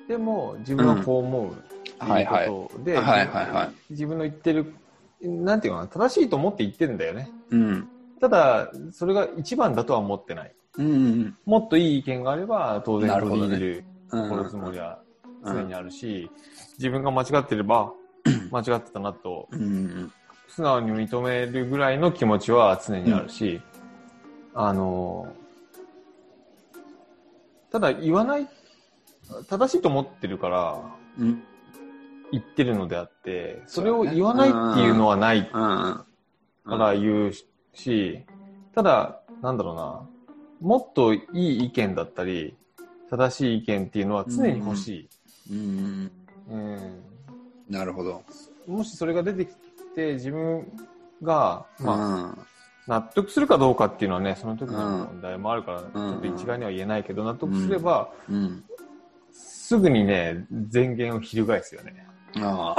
[0.08, 3.69] でも自分はこう思うってはいうことで、はいはいはい。
[3.89, 4.73] 自分の言ってる、
[5.21, 7.30] なんていうのかな、正しいと思って言ってるんだよね。
[7.49, 7.88] うん。
[8.19, 10.54] ただ、それが一番だとは思ってない。
[10.77, 11.38] うん。
[11.45, 15.01] もっといい意見があれば、当然取り入れるつもりは
[15.45, 16.30] 常にあるし、
[16.77, 17.91] 自分が間違ってれば、
[18.51, 20.12] 間違ってたなと、うん。
[20.47, 23.62] 素直に認めるぐらいの気持ちは常にあるし、
[24.53, 25.33] あの、
[27.71, 28.47] ただ言わない、
[29.49, 30.81] 正しいと思ってるから
[31.17, 31.43] うん。
[32.31, 35.45] 言ってるのであって、それを言わないっていうのはないうん。
[35.49, 36.05] か
[36.65, 37.33] ら言う
[37.73, 38.25] し、
[38.73, 40.09] ただ、なんだろうな、
[40.61, 42.55] もっといい意見だったり、
[43.09, 45.09] 正しい意見っていうのは常に欲しい。
[45.51, 46.11] うん。
[46.49, 47.03] うん
[47.69, 48.23] なるほど。
[48.67, 49.53] もしそれが出てき
[49.95, 50.71] て、自分
[51.21, 52.45] が、まあ、ま
[52.87, 58.63] 納得するかどうかっていうのはね、その時の問題もあるから、ちょっと一概には言えないけど、納得すれば、あ、うん。
[59.31, 62.05] すぐにね、前言を翻すよね。
[62.37, 62.75] あ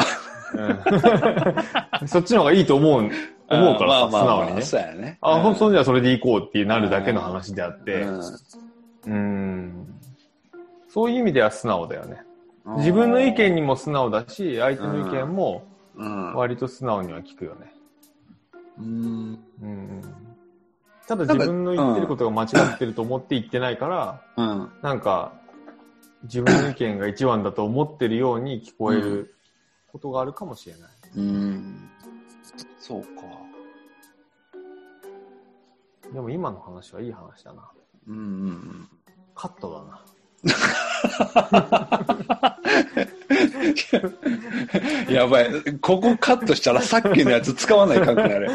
[2.01, 3.11] うん そっちの方がいいと思う、思う
[3.49, 3.79] あ。
[3.79, 4.63] から素直にね。
[4.63, 5.19] そうやね。
[5.21, 8.21] あ、ほんとにじゃあそれで行こうっていうなるだけの話であって、うん
[9.07, 9.95] うん。
[10.89, 12.23] そういう意味では素直だよね。
[12.77, 15.65] 自分の意見にも素直だし、相手の意見も
[15.97, 16.35] うん。
[16.35, 17.73] 割と素直には聞くよね。
[18.79, 19.39] うん。
[19.63, 20.03] うん。
[21.07, 24.71] ただ自分の言ってることが間違ってると思って言ってないから、うん。
[24.83, 25.33] なんか、
[26.25, 29.35] 自分の意見が一番だと思ってるように聞こえる
[29.91, 30.91] ことがあるかもしれない。
[31.17, 31.91] うん。
[32.79, 33.09] そうか。
[36.13, 37.71] でも今の話はいい話だな。
[38.09, 38.89] うんうん
[39.35, 40.05] カットだな。
[45.09, 45.15] うん。
[45.15, 45.51] やばい。
[45.81, 48.51] ここカットしたらさっきのやつ使わないかんくなる。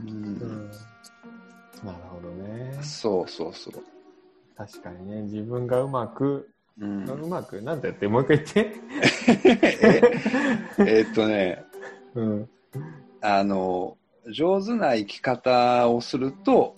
[0.00, 0.70] うん
[1.84, 2.78] なるほどね。
[2.82, 3.74] そうそうそう。
[4.56, 8.74] 確かにね、自分がうまく、うん、うまく、なんてやって、もう一回言って。
[9.48, 10.02] え
[10.78, 11.64] えーっとね、
[12.14, 12.48] うん。
[13.20, 13.96] あの、
[14.32, 16.74] 上手な生き方をすると、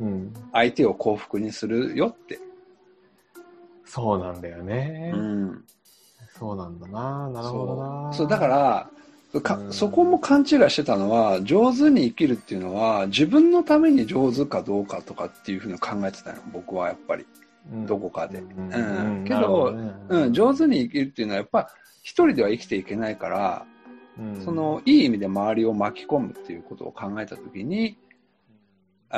[0.00, 0.32] うん。
[0.52, 2.38] 相手を幸福にするよって。
[3.84, 5.12] そうなんだよね。
[5.14, 5.64] うん。
[6.38, 7.30] そうなんだな。
[7.30, 8.12] なるほどな。
[8.12, 8.90] そう、だから、
[9.40, 17.26] かうんそこも勘違いしてたのは、上手に生きるっていうのは、自分のために上手かどうかとかっていうふうに考えてたの、僕はやっぱり。
[17.72, 21.68] うん、どこかでうんうんけどねうん、上手に生きるっていうのは、やっぱ、
[22.02, 23.66] 一人では生きていけないから、
[24.18, 28.05] うんその、いい意味で周りを巻き込むっていうことを考えたときに、あ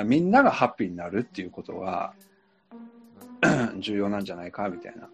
[0.05, 2.13] みんながハッピーになるっていうことが、
[3.79, 5.09] 重要なんじゃないか、みたいな。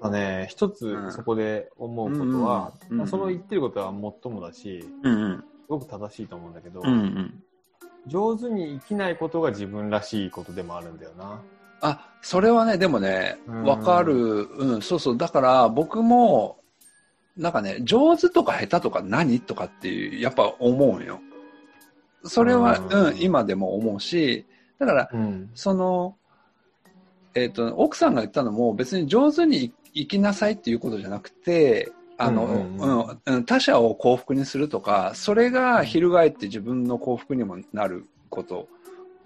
[0.00, 5.36] だね、一つうんそこで思うことは、うんうんまあその言ってることはもっともだし、うんうん。
[5.38, 7.42] すごく正しいと思うんだけど、うんうん。
[8.06, 11.40] 上手に生きないことが自分らしいことでもあるんだよな。
[11.80, 14.14] あ、それはね、でもね、うんわかる。
[14.14, 15.16] うん、そうそう。
[15.16, 16.58] だから僕も、
[17.36, 21.20] なんかね、上手とか下手とか何とかっていう、やっぱ思うんよ。
[22.24, 24.46] それは、うんうん、今でも思うし、
[24.78, 25.50] だから、うん。
[25.54, 26.16] その、
[27.34, 38.68] えっ、と、奥さんが言ったのも別に上手に生きなさいっていうことじゃなくて、あの、ううんんうんうん他者を幸福にするとか、それが翻って自分の幸福にもなること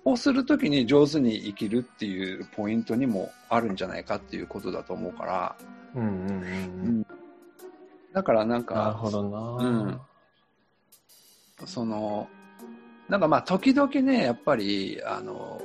[0.05, 5.57] をするときに上手に生きるっていうポイントにもあるんじゃないかっていうことだと思うから、
[5.95, 6.45] うんうんう
[7.01, 7.07] ん。
[8.13, 9.39] だからなんか、なるほどな。
[9.65, 10.01] うん
[11.65, 12.29] その、
[13.09, 15.61] なんかまあ時々ね、やっぱり、あの、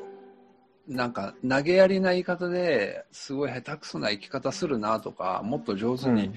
[0.87, 6.31] なんか投げやりな言い方ですごい下手くそな生き方するなとか、もっと上手に、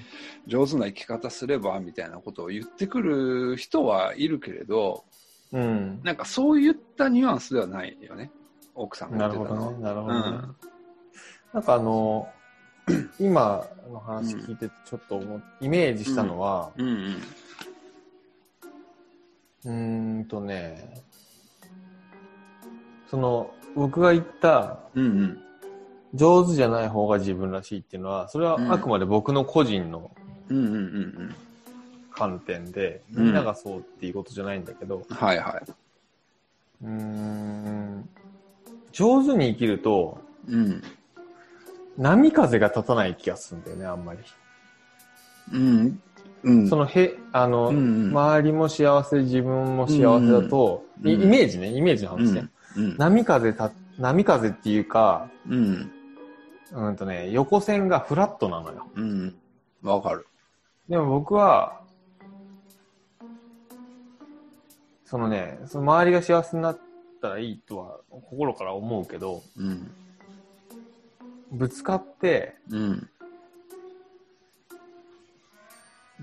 [0.47, 5.05] 上手な生き方すればみたいなことを言ってくる人はいるけれど、
[5.53, 6.01] うん。
[6.03, 8.31] なんかそういったニュアンスではないよね。
[8.75, 9.67] 奥さんがなる言ってたのは。
[9.67, 9.83] ほどね。
[9.83, 10.21] なるほどね。
[10.21, 10.55] うん
[11.53, 12.29] なんかあの、
[13.19, 16.93] 今の話聞いてちょっと思っイメージしたのは、うんうん。
[16.93, 20.93] うーんとね、
[23.09, 25.41] その、僕が言った、うんうん。
[26.13, 30.11] 上手じゃない方が自分らしいっていうのは、それはうんあくまで僕の個人の
[30.49, 31.35] うんうんうんうん。
[32.11, 35.71] 観点で、うんみんながそうっていうことじゃないんだけど、はいはい。
[36.83, 38.09] うーん、
[38.91, 40.83] 上手に生きると、うん。
[41.97, 44.19] 波風が立たない気がするんだよね、あんまり。
[45.53, 46.01] うん。
[46.43, 46.67] うん。
[46.69, 52.49] そのへ、あの、うんうん周りも幸せ、自分も幸せだと、うんいイメージね、イメージの話ね。
[52.77, 52.97] うん。
[52.97, 55.91] 波風た、波風っていうか、うん。
[56.73, 58.87] うんとね、横線がフラットなのよ。
[58.95, 59.35] うん。
[59.81, 60.27] わかる。
[60.87, 61.81] でも僕は、
[65.05, 66.79] そのね、その周りが幸せになっ
[67.21, 69.91] たらいいとは心から思うけど、うん。
[71.51, 73.09] ぶつかってうん。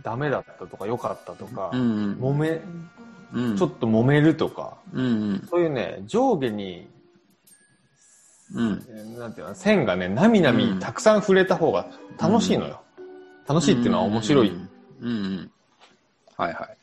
[0.03, 2.19] ダメだったとか良かったとか、うん。
[2.21, 2.61] 揉め、
[3.33, 3.57] うん。
[3.57, 5.47] ちょっと揉めるとか、うん。
[5.51, 6.89] そういうね、上下に、
[8.55, 8.87] うん。
[8.89, 11.87] えーなんていうの、線がね、なみなみたくさん触れた方が
[12.19, 12.81] 楽しいのよ。
[13.47, 14.51] 楽しいっていうのは面白い。
[14.51, 14.69] うん。
[15.01, 15.51] うん。
[16.37, 16.77] はいはい。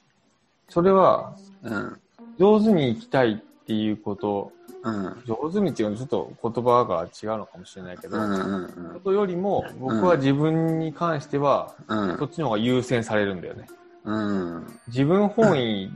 [0.70, 2.00] それは、うん。
[2.38, 4.52] 上手に生きたいっていうこと、
[4.86, 5.24] うん。
[5.26, 8.66] 上手にっていうのはちょっと言葉が違うのかもしれないけど、うん。
[8.66, 8.94] うん。
[8.94, 12.18] ことよりも、僕は自分に関しては、うん。
[12.20, 13.68] そっちの方が優先されるんだよね。
[14.04, 14.80] うん。
[14.88, 15.92] 自分本位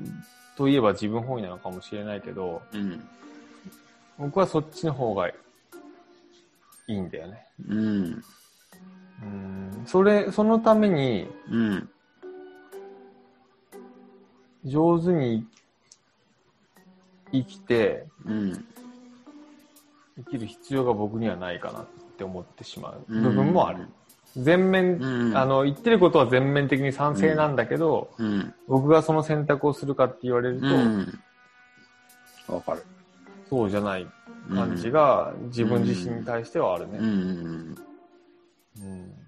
[0.58, 3.08] といえば自分本位なのかもしれないけど、うん。
[4.18, 5.34] 僕はそっちの方がい
[6.88, 7.48] いんだよね。
[7.68, 8.24] うん。
[9.22, 9.84] うん。
[9.86, 11.90] それ、そのために、うん。
[14.66, 15.46] 上手に
[17.32, 18.66] 生きて、うん。
[20.18, 21.86] 生きる必要が僕にはないかなっ
[22.18, 23.88] て思ってしまううん部分もある。
[24.36, 28.54] 全面、うんあの、言ってることは全面的に賛成なんだけど、うん。
[28.68, 31.20] 僕がその選択をするかって言われると、うん。
[32.48, 32.84] わかる。
[33.50, 34.08] そうじゃない
[34.54, 37.00] 感じが自分自身に対してはあるね。
[37.00, 37.06] うん。
[37.06, 39.20] うん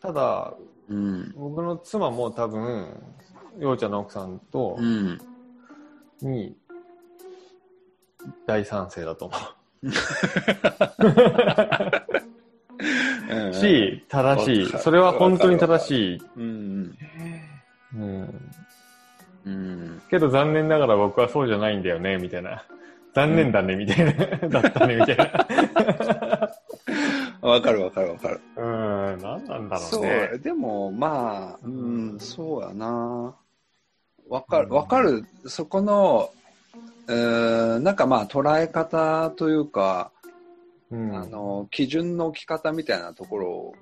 [0.00, 0.54] ただ、
[0.88, 1.34] うん。
[1.36, 2.88] 僕の妻も多分、
[3.58, 5.20] ようちゃんの奥さんとうん。
[6.20, 6.56] に
[8.46, 9.92] 大賛成だと思う。
[13.54, 14.66] し、正しい。
[14.78, 16.22] それは本当に正しい。
[16.36, 16.96] うん。
[17.94, 18.50] うん。
[19.46, 20.02] うん。
[20.10, 22.64] けど残念ながら僕はそうじゃないんだよね、みたいな。
[23.14, 24.12] 残念だね、みたいな。
[24.62, 25.46] だったね、みたいな。
[27.46, 28.40] わかるわかるわかる。
[28.56, 28.64] うん、
[29.20, 30.30] 何なんだろうそね。
[30.34, 33.36] う、でもまあ、うん、そうやな。
[34.28, 35.24] わかる、わかる。
[35.46, 36.30] そこの、
[37.08, 40.12] えーなんかまあ捉え方というか、
[40.90, 43.74] うんあの、基準の置き方みたいなところ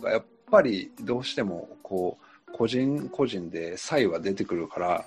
[0.00, 5.04] がやっぱりどうしてもこう、個人個人で差異は出てくるから、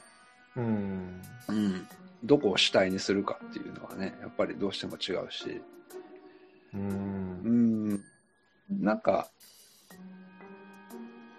[0.55, 1.21] うん。
[1.49, 1.87] うん、
[2.23, 5.61] どこを主体にするかっていうのはね、やっぱりどうしても違うし、
[6.75, 6.79] う。
[6.79, 8.03] うんん、
[8.69, 9.27] なんか、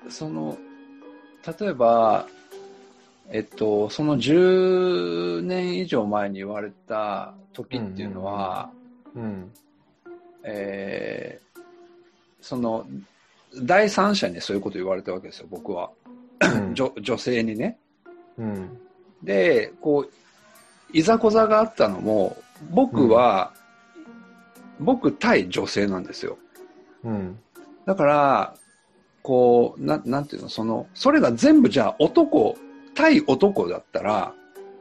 [0.08, 0.56] その、
[1.60, 2.26] 例えば、
[3.28, 8.70] えっと、その10年以上前に言われた時っていうのは、
[9.14, 9.52] うん。
[10.44, 11.46] えー
[12.46, 12.86] その、
[13.62, 15.90] 第三者にそういうこと言われたわけですよ、僕は。
[16.40, 17.76] うん女女性にね。
[18.38, 18.78] うん。
[19.20, 20.10] で、こう、
[20.96, 22.36] いざこざがあったのも、
[22.70, 23.52] 僕は、
[24.80, 26.38] 僕対女性なんですよ。
[27.04, 27.38] うん。
[27.86, 28.54] だから、
[29.22, 32.56] こう、ななんていうの、その、それが全部じゃあ男、
[32.94, 34.34] 対男だったら、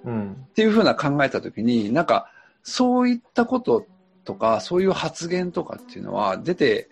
[0.04, 0.32] うん。
[0.34, 2.30] っていうふうな考えたときに、なんか、
[2.64, 3.86] そういったこと
[4.24, 6.90] とか、そういう発言とかっていうのは出て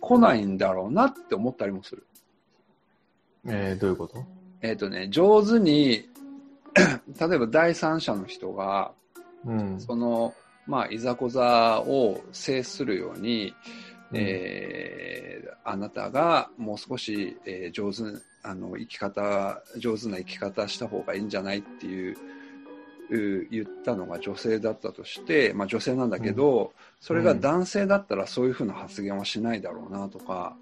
[0.00, 2.06] こないんだろうなって思ったりもする。
[3.46, 4.24] えー、どういうこと？
[4.62, 6.08] えっ、とね、上手に、
[6.74, 8.92] 例えば第三者の人が、
[9.44, 9.80] うん。
[9.80, 10.34] その、
[10.66, 13.54] まあ、いざこざを制するように、
[14.12, 14.18] うん。
[14.18, 18.02] えーあなたがもう少し、えー上手
[18.42, 22.16] あの生き方上手な生き方した方がいいんじゃないっていう
[23.10, 30.56] う言ったのが女性だったとして、まあ、女性なんだけど、それが男性だったらそういうふうな発言はしないだろうなとか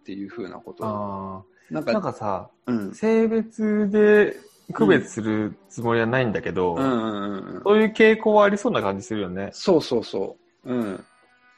[0.00, 1.44] っていうふうなこと。
[1.70, 2.94] なんかなんかさ、うん。
[2.94, 4.36] 性別で
[4.72, 9.50] 区別するつもりはないんだけど、そういう傾向はありそうな感じするよね。
[9.52, 11.04] そうそうそううん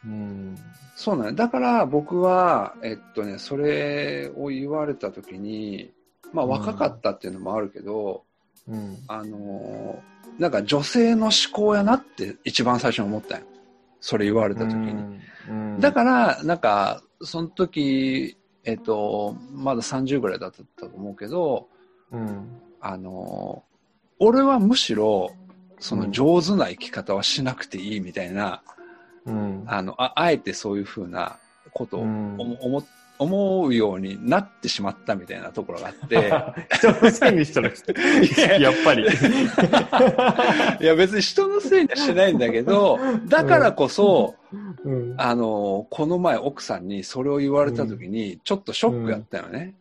[0.05, 0.57] うん。
[0.97, 5.92] そうなんだから僕は、えっとね、それを言われた時に、
[6.33, 8.25] まあうん若かったっていうのもあるけど、
[8.69, 8.99] うん。
[9.09, 13.45] あのーなんか女性の思考やなって一番最初に思ったよ。
[14.01, 14.92] それ言われた時に。
[15.49, 21.69] うんだから、なんか、その時、えっと、まだ30ぐらいだったと思うけど、
[22.11, 22.49] うん。
[22.81, 23.77] あのー
[24.19, 25.31] 俺はむしろ、
[25.79, 28.62] そのうん上手な生き方はしなくていいみたいな、
[29.27, 29.65] うん。
[29.67, 31.37] あの、ああえてそういうふうな
[31.73, 32.83] ことをうん思思
[33.19, 36.33] 思うようになってしまったみたいなところがあって、
[36.77, 37.71] 人のせいにしたら、
[38.61, 39.05] やっぱり。
[40.81, 44.35] いや別に人のせいにはしないんだけど、だからこそ、
[44.85, 49.75] うんあの、この前奥さんにそれを言われた時に、ちょっとショックやったよね。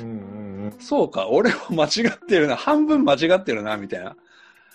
[0.00, 4.16] うんそうか、俺は間違ってるな、半分間違ってるな、みたいな。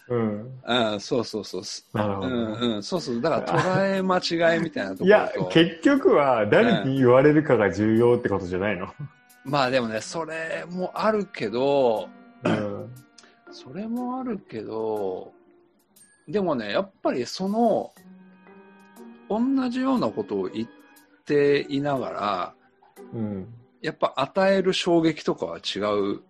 [0.10, 0.94] うんうん。
[0.94, 1.62] うん、そうそうそう。
[1.62, 2.28] うなるほど。
[2.28, 3.22] んうん、そうそう。
[3.22, 8.88] だから捉え間違いみたいなところいやと。、結局は誰に言われるかが重要ってことじゃないの？
[9.46, 12.10] まあでもね、それもあるけど、
[12.44, 12.94] うん。
[13.52, 15.32] それもあるけど、
[16.28, 17.92] でもね、やっぱりその、
[19.30, 20.68] 同じようなことを言っ
[21.26, 22.54] ていながら、
[23.14, 23.54] うん。
[23.82, 26.22] やっぱ与える衝撃とかは違う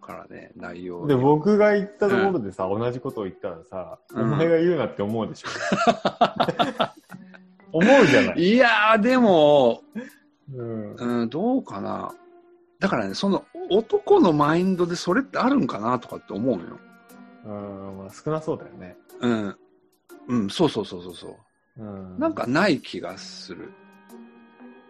[0.00, 5.48] からね、内容で、に僕が言ったところでさ、同じことを言ったらさ、うんお前が言うなって思うでしょ。
[7.72, 8.40] 思うじゃない。
[8.40, 9.82] いやー、でも、
[10.52, 10.94] うん。
[10.94, 12.12] うん、どうかな。
[12.80, 16.78] だからね、その男のマインドでそれってあるんかなとかって思うのよ。
[17.44, 18.96] うん、まあ少なそうだよね。
[19.20, 19.56] うん。
[20.28, 21.82] うん、そうそうそうそうそう。
[21.82, 22.18] うん。
[22.18, 23.70] なんかない気がする。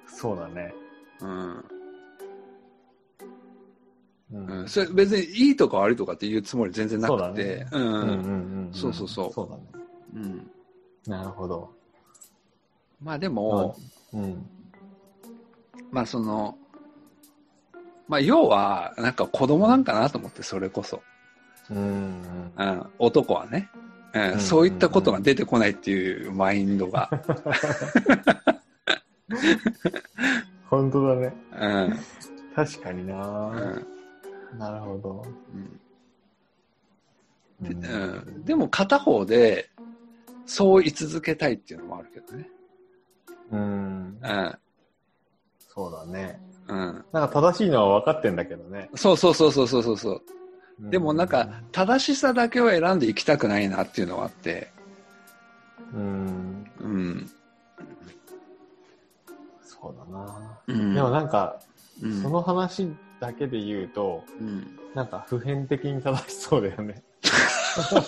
[0.06, 0.72] そうだね。
[1.20, 1.64] うん。
[4.32, 7.66] ううん、それ別にいいとか悪いとかって言うつもり全然なくて。
[7.72, 7.82] うん。
[7.82, 8.72] うんうんうん。
[8.72, 9.62] そうそうそうそうだね。
[10.14, 10.50] うん。
[11.06, 11.70] なるほど。
[13.02, 13.76] まあでも、
[14.12, 14.46] うん。
[15.90, 16.56] まあその、
[18.06, 21.02] まあ要は、なんか子供なんかなと思って、それこそ。
[21.70, 22.22] うん。
[22.56, 22.86] うん。
[22.98, 23.68] 男はね。
[24.12, 27.10] うん、んそういったことが出てこないっていうマインドが。
[30.68, 31.34] 本当だね。
[31.58, 31.98] うん。
[32.54, 33.06] 確かにう。
[33.06, 33.86] なん
[34.58, 35.24] なるほど。
[35.54, 35.80] うん
[37.60, 39.68] でうん、でも片方で、
[40.46, 42.48] そう居続けたいっていうのもあるけどね。
[43.52, 44.18] うん。
[44.22, 44.58] うん。
[45.68, 46.40] そうだね。
[46.68, 47.04] うん。
[47.12, 48.88] なんか正しいのは分かってんだけどね。
[48.94, 50.22] そうそうそうそうそうそうそう。
[50.90, 54.72] でもなんかう、正しさだけを選んでいきたくないなっていうのはあって。
[55.92, 56.70] うん。
[56.80, 57.30] うん。
[59.62, 60.58] そうだな。
[60.66, 60.94] うん。
[60.94, 61.60] でもなんか、
[62.02, 64.78] うん、その話だけで言うと、うん。
[64.94, 67.02] なんか普遍的に正しそうだよね。
[67.22, 68.00] そう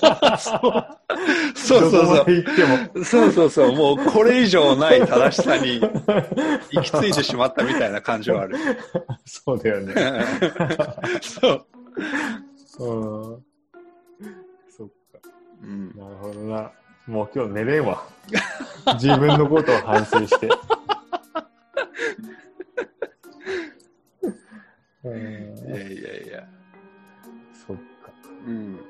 [1.54, 3.04] そうそう。
[3.04, 3.72] そうそうそう。
[3.72, 8.56] もうこれ以上ない正しさに行き着いてしまったみたいな感じはある。
[9.24, 9.94] そうだよね。
[11.22, 11.66] そう。
[12.80, 13.42] うん。
[14.76, 15.28] そっか。
[15.62, 15.92] うん。
[15.96, 16.70] なるほどな。
[17.06, 18.02] もう今日寝れんわ。
[18.94, 20.48] 自分のことを反省して。
[25.04, 26.48] うんいやいやいや。
[27.66, 27.82] そっか。
[28.46, 28.80] うん。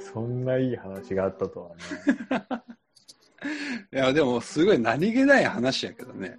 [0.00, 2.64] そんないい話があったとはね。
[3.92, 6.38] いや、でもすごい何気ない話やけどね。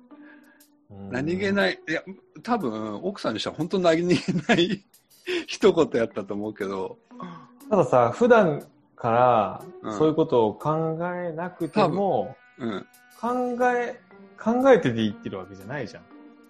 [1.09, 1.53] 何気い。
[1.53, 1.79] ない。
[1.87, 2.03] いや、
[2.43, 4.83] 多分、奥さんにしては本当何気ない
[5.47, 6.97] 一言やったと思うけど。
[7.69, 8.61] たださ、普段
[8.95, 12.85] からうんそういうことを考えなくても、うん。
[13.19, 13.99] 考え、
[14.37, 16.03] 考えてで言ってるわけじゃないじゃん。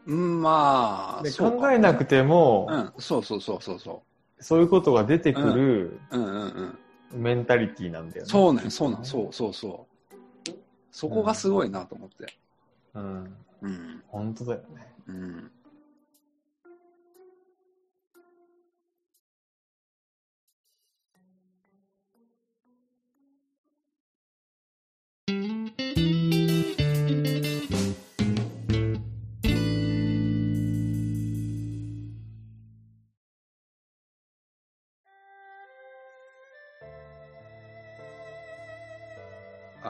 [0.08, 4.04] うんまあ、考えなくても、う、そうそうそうそうそ
[4.40, 4.44] う。
[4.44, 6.78] そういうことが出てくる、うん、うんうん
[7.14, 7.22] うん。
[7.22, 8.30] メンタリティーなんだよね。
[8.30, 9.88] そうねそうなんそうそうそ
[10.48, 10.52] う。
[10.92, 12.38] そこがすごいなと思って。
[12.94, 14.94] うん、うん、本当だよね。
[15.08, 15.52] うんうん。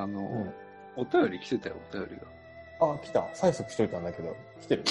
[0.05, 0.53] あの、うん
[0.97, 2.93] お便り来てたよ、お便りが。
[2.93, 3.19] あ、来た。
[3.35, 4.83] 催促しといたんだけど、来てる。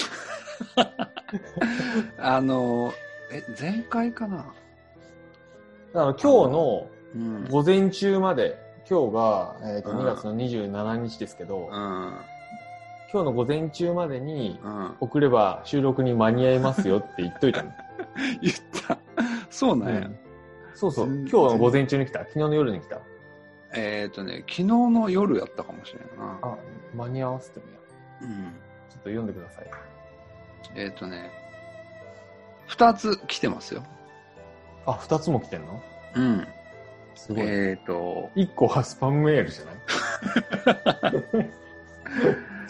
[2.19, 2.93] あの、
[3.31, 4.45] え、前回かな？
[5.95, 7.47] あの今日のうん。
[7.49, 8.55] 午前中まで、
[8.87, 12.13] 今日が、えーとうん2月の27日ですけど、うん。
[13.11, 14.95] 今日の午前中までにうん。
[14.99, 17.71] 送れば収録に間に合いますよって言っといたの。
[18.43, 18.55] 言っ
[18.87, 18.99] た。
[19.49, 20.01] そうなんや。
[20.01, 20.19] うん
[20.75, 21.07] そうそう。
[21.07, 22.19] 今日の午前中に来た。
[22.19, 22.99] 昨日の夜に来た。
[23.75, 26.39] えっ、とね、昨日の夜やったかもしれんな。
[26.41, 26.55] あ、
[26.95, 27.79] 間に合わせてみよ
[28.21, 28.47] うん。
[28.47, 28.51] う。
[28.89, 29.69] ちょっと読んでください。
[30.75, 31.29] えっ、とね、
[32.67, 33.83] 二つ来てますよ。
[34.85, 35.81] あ、二つも来てんの？
[36.15, 36.47] うん。
[37.15, 37.45] すごい。
[37.45, 39.71] えっ、と、一個はスパムメールじゃな
[41.41, 41.45] い？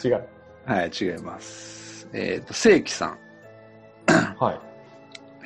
[0.08, 0.28] 違う。
[0.66, 2.08] はい、違います。
[2.14, 3.18] えっ、と、正規さん。
[4.40, 4.60] はい。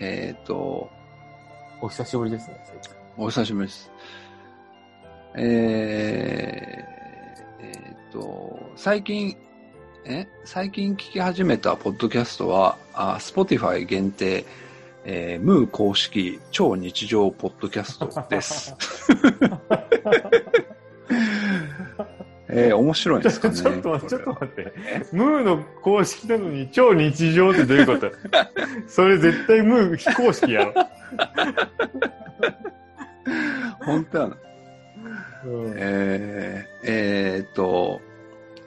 [0.03, 0.89] えっ、と、
[1.81, 2.59] お久しぶりですね、
[3.17, 3.91] お久しぶりです。
[5.41, 9.37] えー、えーと、最近、
[10.05, 10.27] え？
[10.43, 14.43] 最近聞き始めたポッドキャストは、あ Spotify 限定、
[15.05, 18.75] えー、ムー公式超日常ポッドキャストです。
[22.51, 23.55] えー、面白いんですかね。
[23.55, 24.73] ちょっと待って、ちょっと待って。
[25.13, 28.11] ムーの公式なのに超日常ってどういうこと？
[28.89, 30.73] それ絶対ムー非公式やろ。
[33.85, 34.37] 本当やな。
[35.45, 38.01] うんえー、えーと、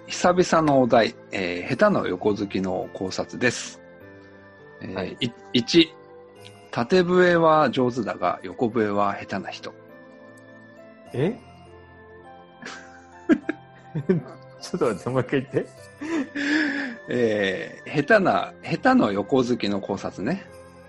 [0.07, 3.81] 久々のお題、えー下手な横好きの考察です。
[4.81, 5.87] えーはいい1、
[6.71, 9.75] 縦笛は上手だが横笛は下手な人。
[11.13, 11.37] え？
[14.63, 15.67] ちょっと待って、もう一回言って。
[17.09, 20.47] えー下手な、下手の横好きの考察ね。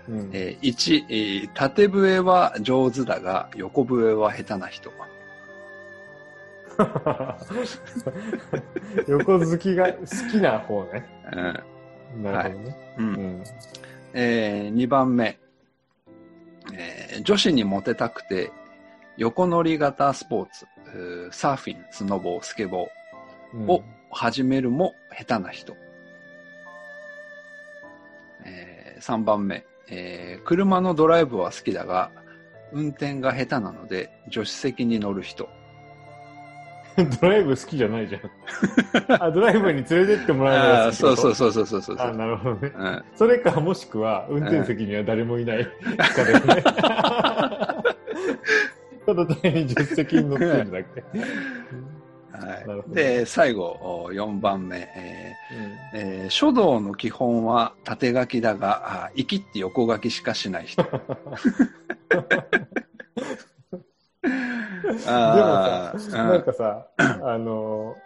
[0.08, 4.90] うんえー1、えー縦笛は上手だが横笛は下手な人。
[9.08, 11.04] 横好きが好きな方ね。
[11.32, 12.94] うんなるほどね。
[12.98, 13.44] ううんん。
[14.12, 15.38] え2番目、
[16.72, 18.50] えー女子にモテたくて
[19.16, 22.88] 横乗り型スポーツ、うーサーフィン、スノボー、スケボ
[23.52, 25.76] うんーを始めるも下手な人。
[28.44, 32.10] え3番目、えー車のドライブは好きだが
[32.72, 35.48] 運転が下手なので助手席に乗る人。
[37.20, 39.22] ドライブ好きじゃないじゃん。
[39.22, 42.72] あ、ドライブに連れてってもらうのああそうそうそうそうそうそうあ、なるほどね。
[42.76, 45.70] うんそれか、もしくは、運転席には誰もいないか
[46.24, 46.62] だよね。
[49.06, 51.02] ただ単に助手席に乗ってるだけ。
[51.02, 60.84] はいで、最後、お4番目、えーえー書道の基本は縦書きだが、あ生きって横書きしかしない人。
[64.24, 67.96] でもなんかさ、あの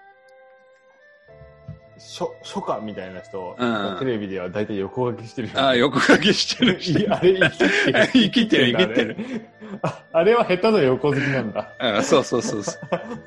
[1.98, 6.98] 書、書家みたいな人、うんテレビでは大体横書きしてるよねあー横書きしてる人。
[6.98, 7.38] いあれ
[8.12, 8.72] 生きてる。
[8.72, 9.16] 生きてる
[9.82, 11.72] ああれは下手の横好きなんだ。
[11.78, 12.78] あそうそうそうそ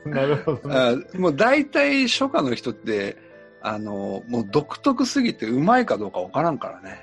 [0.05, 0.09] う。
[0.09, 0.75] なるほどね。
[0.75, 3.17] あもう大体書家の人って、
[3.61, 7.01] あの、もう独特すぎてうまいかどうかわからんからね。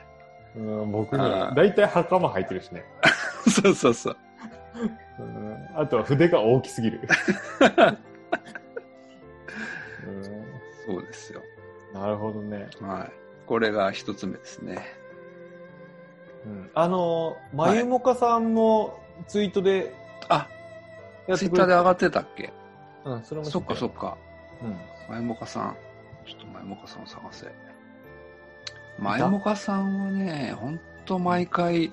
[0.56, 2.84] うん、僕には大体袴履いてるしね。
[3.48, 4.16] そうそうそう。
[5.18, 7.00] うんあとは筆が大きすぎる。
[10.86, 11.42] そうですよ。
[11.94, 12.68] うん、なるほどね。
[12.80, 13.12] はい。
[13.46, 14.86] これが一つ目ですね。
[16.46, 19.94] うん、あの、まゆもかさんもツイートで
[20.28, 20.48] あ、
[21.26, 22.52] やってくれツイッターで上がってたっけ？
[23.04, 24.16] うん、それも知そっかそっっか。
[24.60, 24.74] たよ。
[25.08, 25.76] 前もかさん。
[26.26, 27.46] ちょっと前もかさんを探せ。
[28.98, 31.92] 前もかさんはね、ほんと毎回、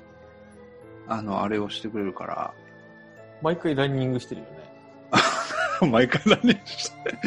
[1.08, 2.65] あの、あれをしてくれるから、うん。
[3.42, 5.90] 毎回ランニングしてるよね。
[5.92, 7.18] 毎回何して。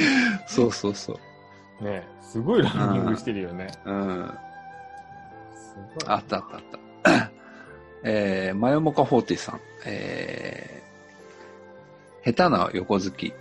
[0.46, 1.18] そうそうそ
[1.80, 1.84] う。
[1.84, 3.68] ねすごいランニングしてるよね。
[3.84, 4.34] うん。
[5.54, 6.14] すごい。
[6.14, 6.62] あったあったあっ
[7.02, 7.30] た。
[8.04, 9.60] えー、マヨモカ40さん。
[9.86, 13.32] えー、下手な横好き。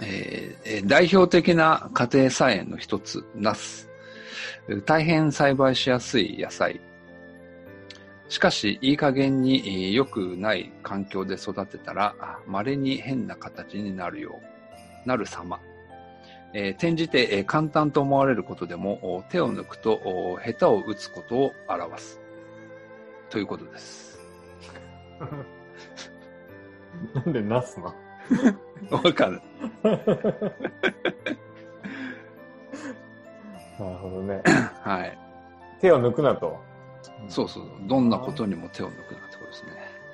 [0.00, 3.88] えーえー代表的な家庭菜園の一つ、ナス。
[4.84, 6.80] 大変栽培しやすい野菜。
[8.28, 14.40] しかし、いい加減にえー良くない環境で育てたら、あ稀に変な形になるよ
[15.04, 15.60] う、なる様。
[16.52, 22.20] えー転じて、えー簡単と思われることでも、お手を抜くと、お下手を打つことを表す。
[23.30, 24.18] ということです。
[27.14, 27.94] なんでナスな
[28.90, 29.40] わかる。
[29.84, 29.90] な
[33.90, 34.42] るほどね。
[34.82, 35.18] はい。
[35.80, 36.58] 手を抜くなと。
[37.28, 37.64] そうそう。
[37.82, 39.70] どんなことにも手を抜くなってことですね。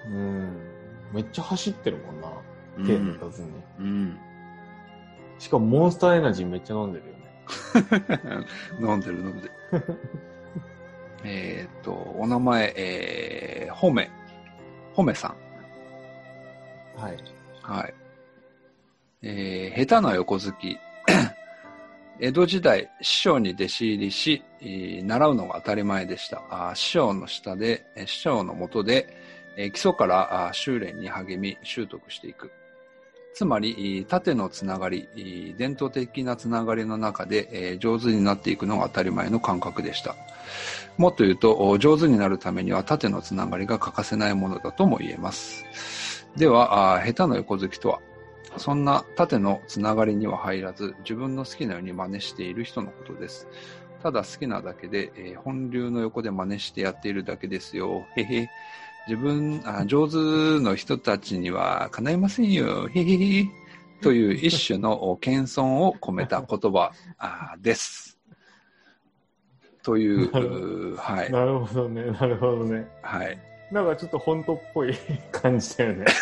[0.06, 0.56] うん。
[1.12, 2.28] めっちゃ走ってるもんな。
[2.78, 3.50] うん手抜かずに。
[3.78, 4.18] うん。
[5.38, 8.46] しかもモンスターエナジーめっちゃ飲んでるよね。
[8.80, 9.52] 飲んでる飲んでる。
[11.24, 14.10] えーっと、お名前、えー、ほめ。
[14.94, 17.00] ほめさん。
[17.00, 17.16] はい。
[17.62, 17.94] はい。
[19.22, 20.78] えー、下手な横好き。
[22.22, 26.72] 江戸時代、師匠に弟子入りし、習うのが当たり前でした。
[26.76, 29.12] 師匠の下で、師匠の下で、
[29.72, 32.52] 基礎から修練に励み、習得していく。
[33.34, 40.14] つまり、縦のつながり、伝統的なつながりの中で、上手になっていくのが当たり前の感覚でした。
[40.98, 45.64] もっと言うと、上手になるためには縦のつながりが欠かせないものだとも言えます。
[46.36, 47.98] では、下手の横好きとは、
[48.56, 53.48] そんな縦のつながりには入らず、自分の好きなように真似している人のことです。
[54.02, 58.04] ただ好きなだけで、えー本流の横で真似してやっているだけですよ。
[58.16, 58.48] へへ。
[59.08, 60.16] 自分、あ上手
[60.60, 62.88] の人たちには叶いませんよ。
[62.88, 63.46] へへへ。
[64.00, 66.92] という一種のお謙遜を込めた言葉
[67.60, 68.18] です。
[69.82, 71.32] という、はい。
[71.32, 72.86] なるほどね、なるほどね。
[73.02, 73.51] はい。
[73.72, 74.94] なんかちょっと本当っぽい
[75.32, 76.04] 感じだよね。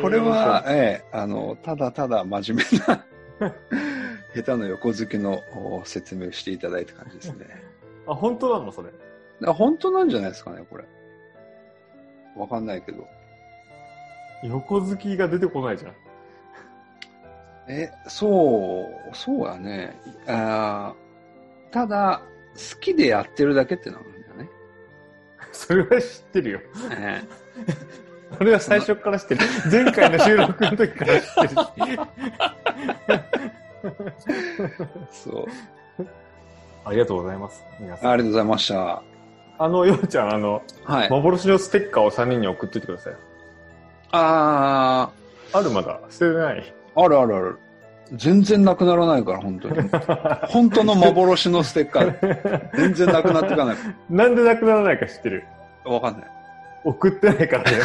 [0.00, 3.04] これは、ええ、あの、ただただ真面目な、
[4.34, 7.46] 下手の横好きのお説明をしていただいた感じですね。
[8.06, 8.90] あ、本当なのそれ？
[9.46, 10.84] あ本当なんじゃないですかね、これ。
[12.36, 13.06] わかんないけど。
[14.44, 15.92] 横好きが出てこないじゃん。
[17.68, 19.98] え、そう、そうやね。
[20.28, 22.22] あーただ、
[22.54, 24.15] 好きでやってるだけってなんだよね。
[25.56, 26.60] それは知ってるよ。
[26.90, 27.22] え
[28.36, 29.40] それは最初から知ってる。
[29.70, 31.54] 前回の収録の時から知ってる
[35.10, 35.46] そう。
[36.84, 37.64] ありがとうございます。
[37.80, 38.10] 皆さん。
[38.10, 39.02] ありがとうございました。
[39.58, 41.10] あの、ようちゃん、あの、はい。
[41.10, 43.16] 幻のステッカーを3人に送っといてください。
[44.12, 45.10] あ
[45.52, 46.74] あるまだ捨ててない。
[46.94, 47.58] ー、あるあるある。
[48.14, 49.88] 全然なくならないから、本当に。
[50.48, 53.76] 本当の幻のステッカー、全然なくなっていかない。
[54.08, 55.44] なんでなくならないか知ってる？
[55.84, 56.30] わかんない。
[56.84, 57.78] 送ってないからね。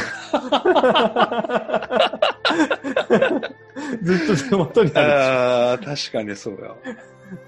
[4.04, 6.68] ずっと手元にあああ、確かにそうや。
[6.92, 6.98] るし、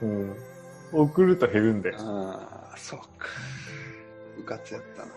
[0.01, 0.35] うん。
[0.91, 1.95] 送ると減るんだよ。
[1.99, 3.05] ああ、そうか。
[4.39, 5.07] うかつやったな。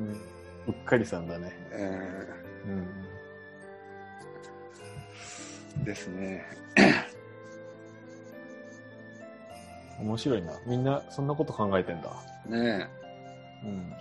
[0.00, 0.08] うん。
[0.12, 0.16] う
[0.70, 1.52] っかりさんだね。
[1.72, 2.00] え
[2.66, 2.86] うん。
[5.82, 6.46] ー、ですね。
[10.00, 10.52] 面白いな。
[10.66, 12.10] みんなそんなこと考えてんだ。
[12.46, 12.88] ね
[13.64, 13.92] うん。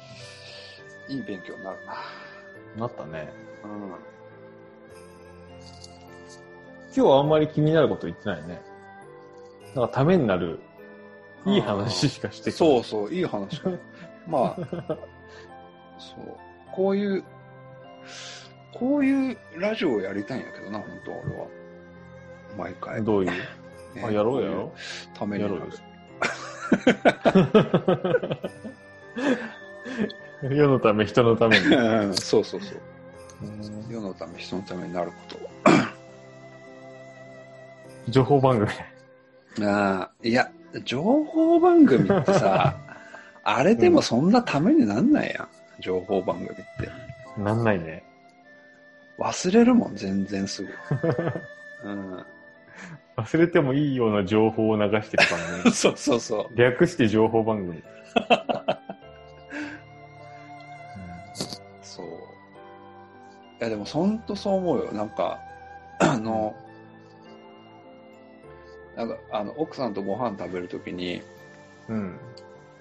[1.10, 1.94] え、いい勉強になるな。
[2.78, 3.34] なったね。
[3.64, 3.72] うん。
[6.92, 8.62] 今日はあんまり気になること言ってないね。
[9.76, 10.60] なんかためになる、
[11.46, 13.70] いい話しかしてそうそう、いい話か。
[14.28, 14.98] まあ、
[15.98, 16.38] そう。
[16.72, 17.24] こういう、
[18.74, 21.48] こういうラジオをやりたいんやけどな、本当俺は。
[22.58, 23.04] 毎回。
[23.04, 23.38] どういう、ね
[24.04, 24.74] あ、やろうやろ
[25.14, 25.66] ためにやろうよ。
[30.50, 31.66] 世のため、人のために。
[31.68, 32.80] うんそうそうそう。
[33.44, 35.40] うん世のため、人のためになること。
[38.10, 38.72] 情報番組。
[39.68, 40.50] ああ、いや、
[40.84, 42.78] 情報番組ってさ、
[43.44, 45.48] あれでもそんなためになんないやん。
[45.82, 46.66] 情報番組って。
[47.42, 48.04] なんないね。
[49.18, 50.70] 忘れるもん、全然すぐ。
[51.84, 52.26] うん。
[53.22, 55.72] 忘れてもいいような情報を流してる番組。
[55.76, 56.56] そうそうそう。
[56.56, 57.84] 略して情報番組。
[61.82, 62.06] そう。
[62.06, 62.10] い
[63.60, 64.92] や、でも、ほんとそう思うよ。
[64.92, 65.40] なんか、
[66.00, 66.56] あの、
[68.96, 71.22] なんか、あの、奥さんとご飯食べるときに、
[71.88, 72.18] うん。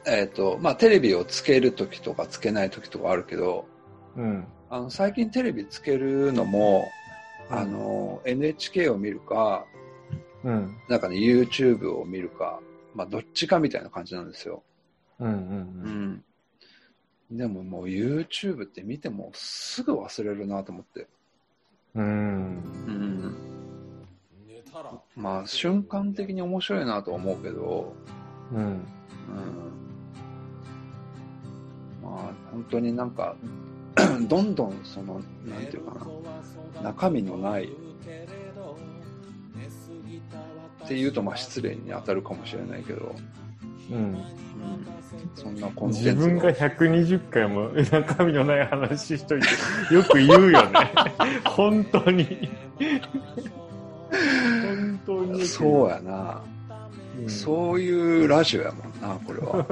[0.06, 3.66] えっ、と、まあ、テレビをつけるときとかつけないときとかあるけど、
[4.16, 4.46] うん。
[4.70, 6.88] あの、最近テレビつけるのも、
[7.50, 9.66] あの、NHK を見るか、
[10.44, 10.76] うん。
[10.88, 12.60] なんかね、YouTube を見るか、
[12.94, 14.62] まあ、どっちかみたいな感じなんですよ。
[15.18, 15.28] うん。
[15.28, 15.32] う。
[15.32, 16.24] うんん。
[17.30, 21.06] でももう YouTube って見てもすぐ忘れるなと思って。
[21.94, 22.04] うん。
[22.04, 23.34] うん。
[25.16, 27.94] まあ、瞬間的に面白いなとは思うけど、
[28.52, 28.58] うん。
[28.58, 28.82] うん。
[32.02, 33.36] まあ、本当になんか、
[34.28, 35.94] どんどんその、なんていうか
[36.80, 37.70] な、中身のない、
[40.88, 43.14] っていうとまあ失礼に当たるかもしれないけど、
[43.90, 43.96] うん。
[43.96, 44.16] うん、
[45.34, 49.48] そんなコンテンツ自分が120回も 中身のない話しといて、
[49.94, 50.90] よく言うよね。
[51.44, 52.48] 本当に。
[54.64, 55.44] 本当に。
[55.44, 56.40] そうやな、
[57.20, 57.28] うん。
[57.28, 59.66] そういうラジオやもんな、これは。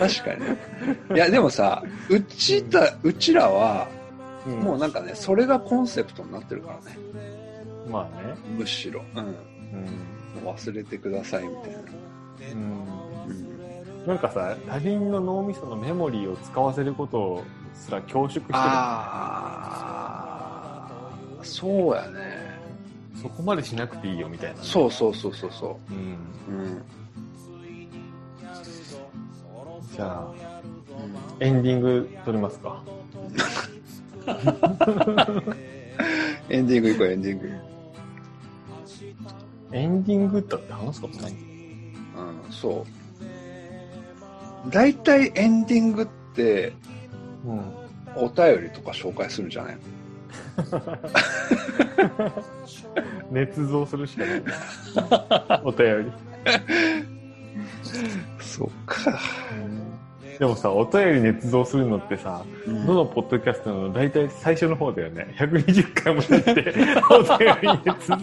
[0.00, 0.44] 確かに。
[1.14, 3.86] いや、でもさ、うちた、うちらは、
[4.46, 6.98] うんもうなんかね、それがコンセプトになってるからね。
[7.90, 8.34] まあね。
[8.58, 9.02] むしろ。
[9.14, 9.24] うん。
[9.24, 10.48] うん。
[10.48, 11.78] 忘れてくださいみたいな。
[11.78, 11.82] う
[12.56, 12.84] ん
[13.30, 14.06] うん。
[14.06, 17.42] なんかさ、他人の脳みそのメモリーを使わせること
[17.74, 18.48] すら恐縮してる。
[18.52, 18.58] あ
[21.40, 22.44] あ、そうやね。
[23.20, 25.96] そこまでしなくていいよみたいな、そうそうそうそうそうん。
[26.54, 26.58] う。
[26.58, 26.82] うん。
[29.94, 30.32] じゃあ、
[31.40, 32.82] エンディング撮りますか。
[36.50, 37.50] エンディング行こう、エンディング。
[39.72, 41.32] エンディングだって話すことない？
[41.32, 41.38] うん、
[42.50, 42.86] そ
[44.66, 44.70] う。
[44.70, 46.72] 大体エンディングって、
[47.44, 47.60] うん。
[48.16, 49.78] お便りとか紹介するんじゃない？
[53.32, 54.42] 捏造するしかない。
[55.64, 56.12] お便り。
[58.40, 59.18] そうか。
[60.38, 65.34] でもさ、お便り捏造するのってさ、うんどのポッドキャストの大体最初の方だよね。
[65.38, 66.50] 120回もやって、
[67.10, 68.18] お便り捏造。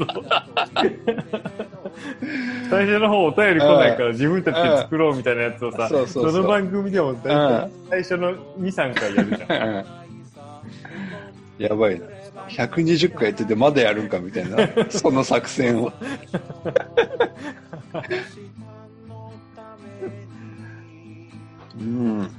[2.69, 9.85] 最初の方お便り来ないから自分たちで作ろうみたいなやつをさ、その番組でも大体最初の2、3回やるじゃん
[11.57, 12.05] やばいな。
[12.49, 14.57] 120回やっててまだやるんかみたいな、
[14.89, 15.93] その作戦を。
[21.81, 21.83] う
[22.23, 22.29] ん、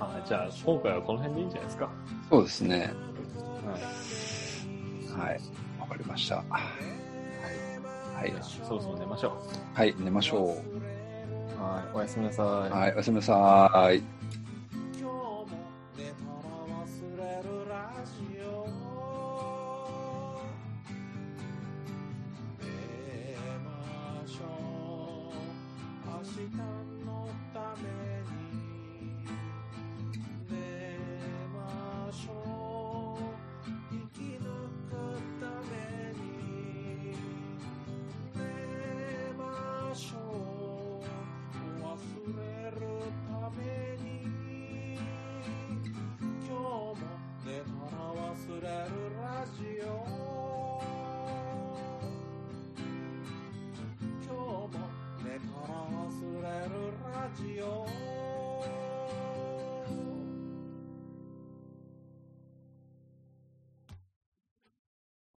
[0.00, 1.90] あじゃあ、今回はこの辺でいいんじゃないですか？
[2.30, 2.92] そうですね。
[5.16, 5.40] はい。
[5.80, 6.36] わかりました。
[6.36, 6.44] はい。
[8.16, 8.32] はい。
[8.42, 9.36] そろそろ寝ましょ
[9.74, 10.48] はい、寝ましょう。
[11.60, 12.46] はい、おやすみなさい。
[12.46, 12.48] う。
[12.72, 13.98] はい、おやすみなさい。
[13.98, 15.46] 今日も
[15.96, 16.32] 寝たら
[16.70, 16.82] 忘
[17.18, 18.66] れるラジオ
[22.60, 22.64] 寝
[23.64, 24.42] ましょ
[25.30, 25.34] う
[26.08, 26.93] 明日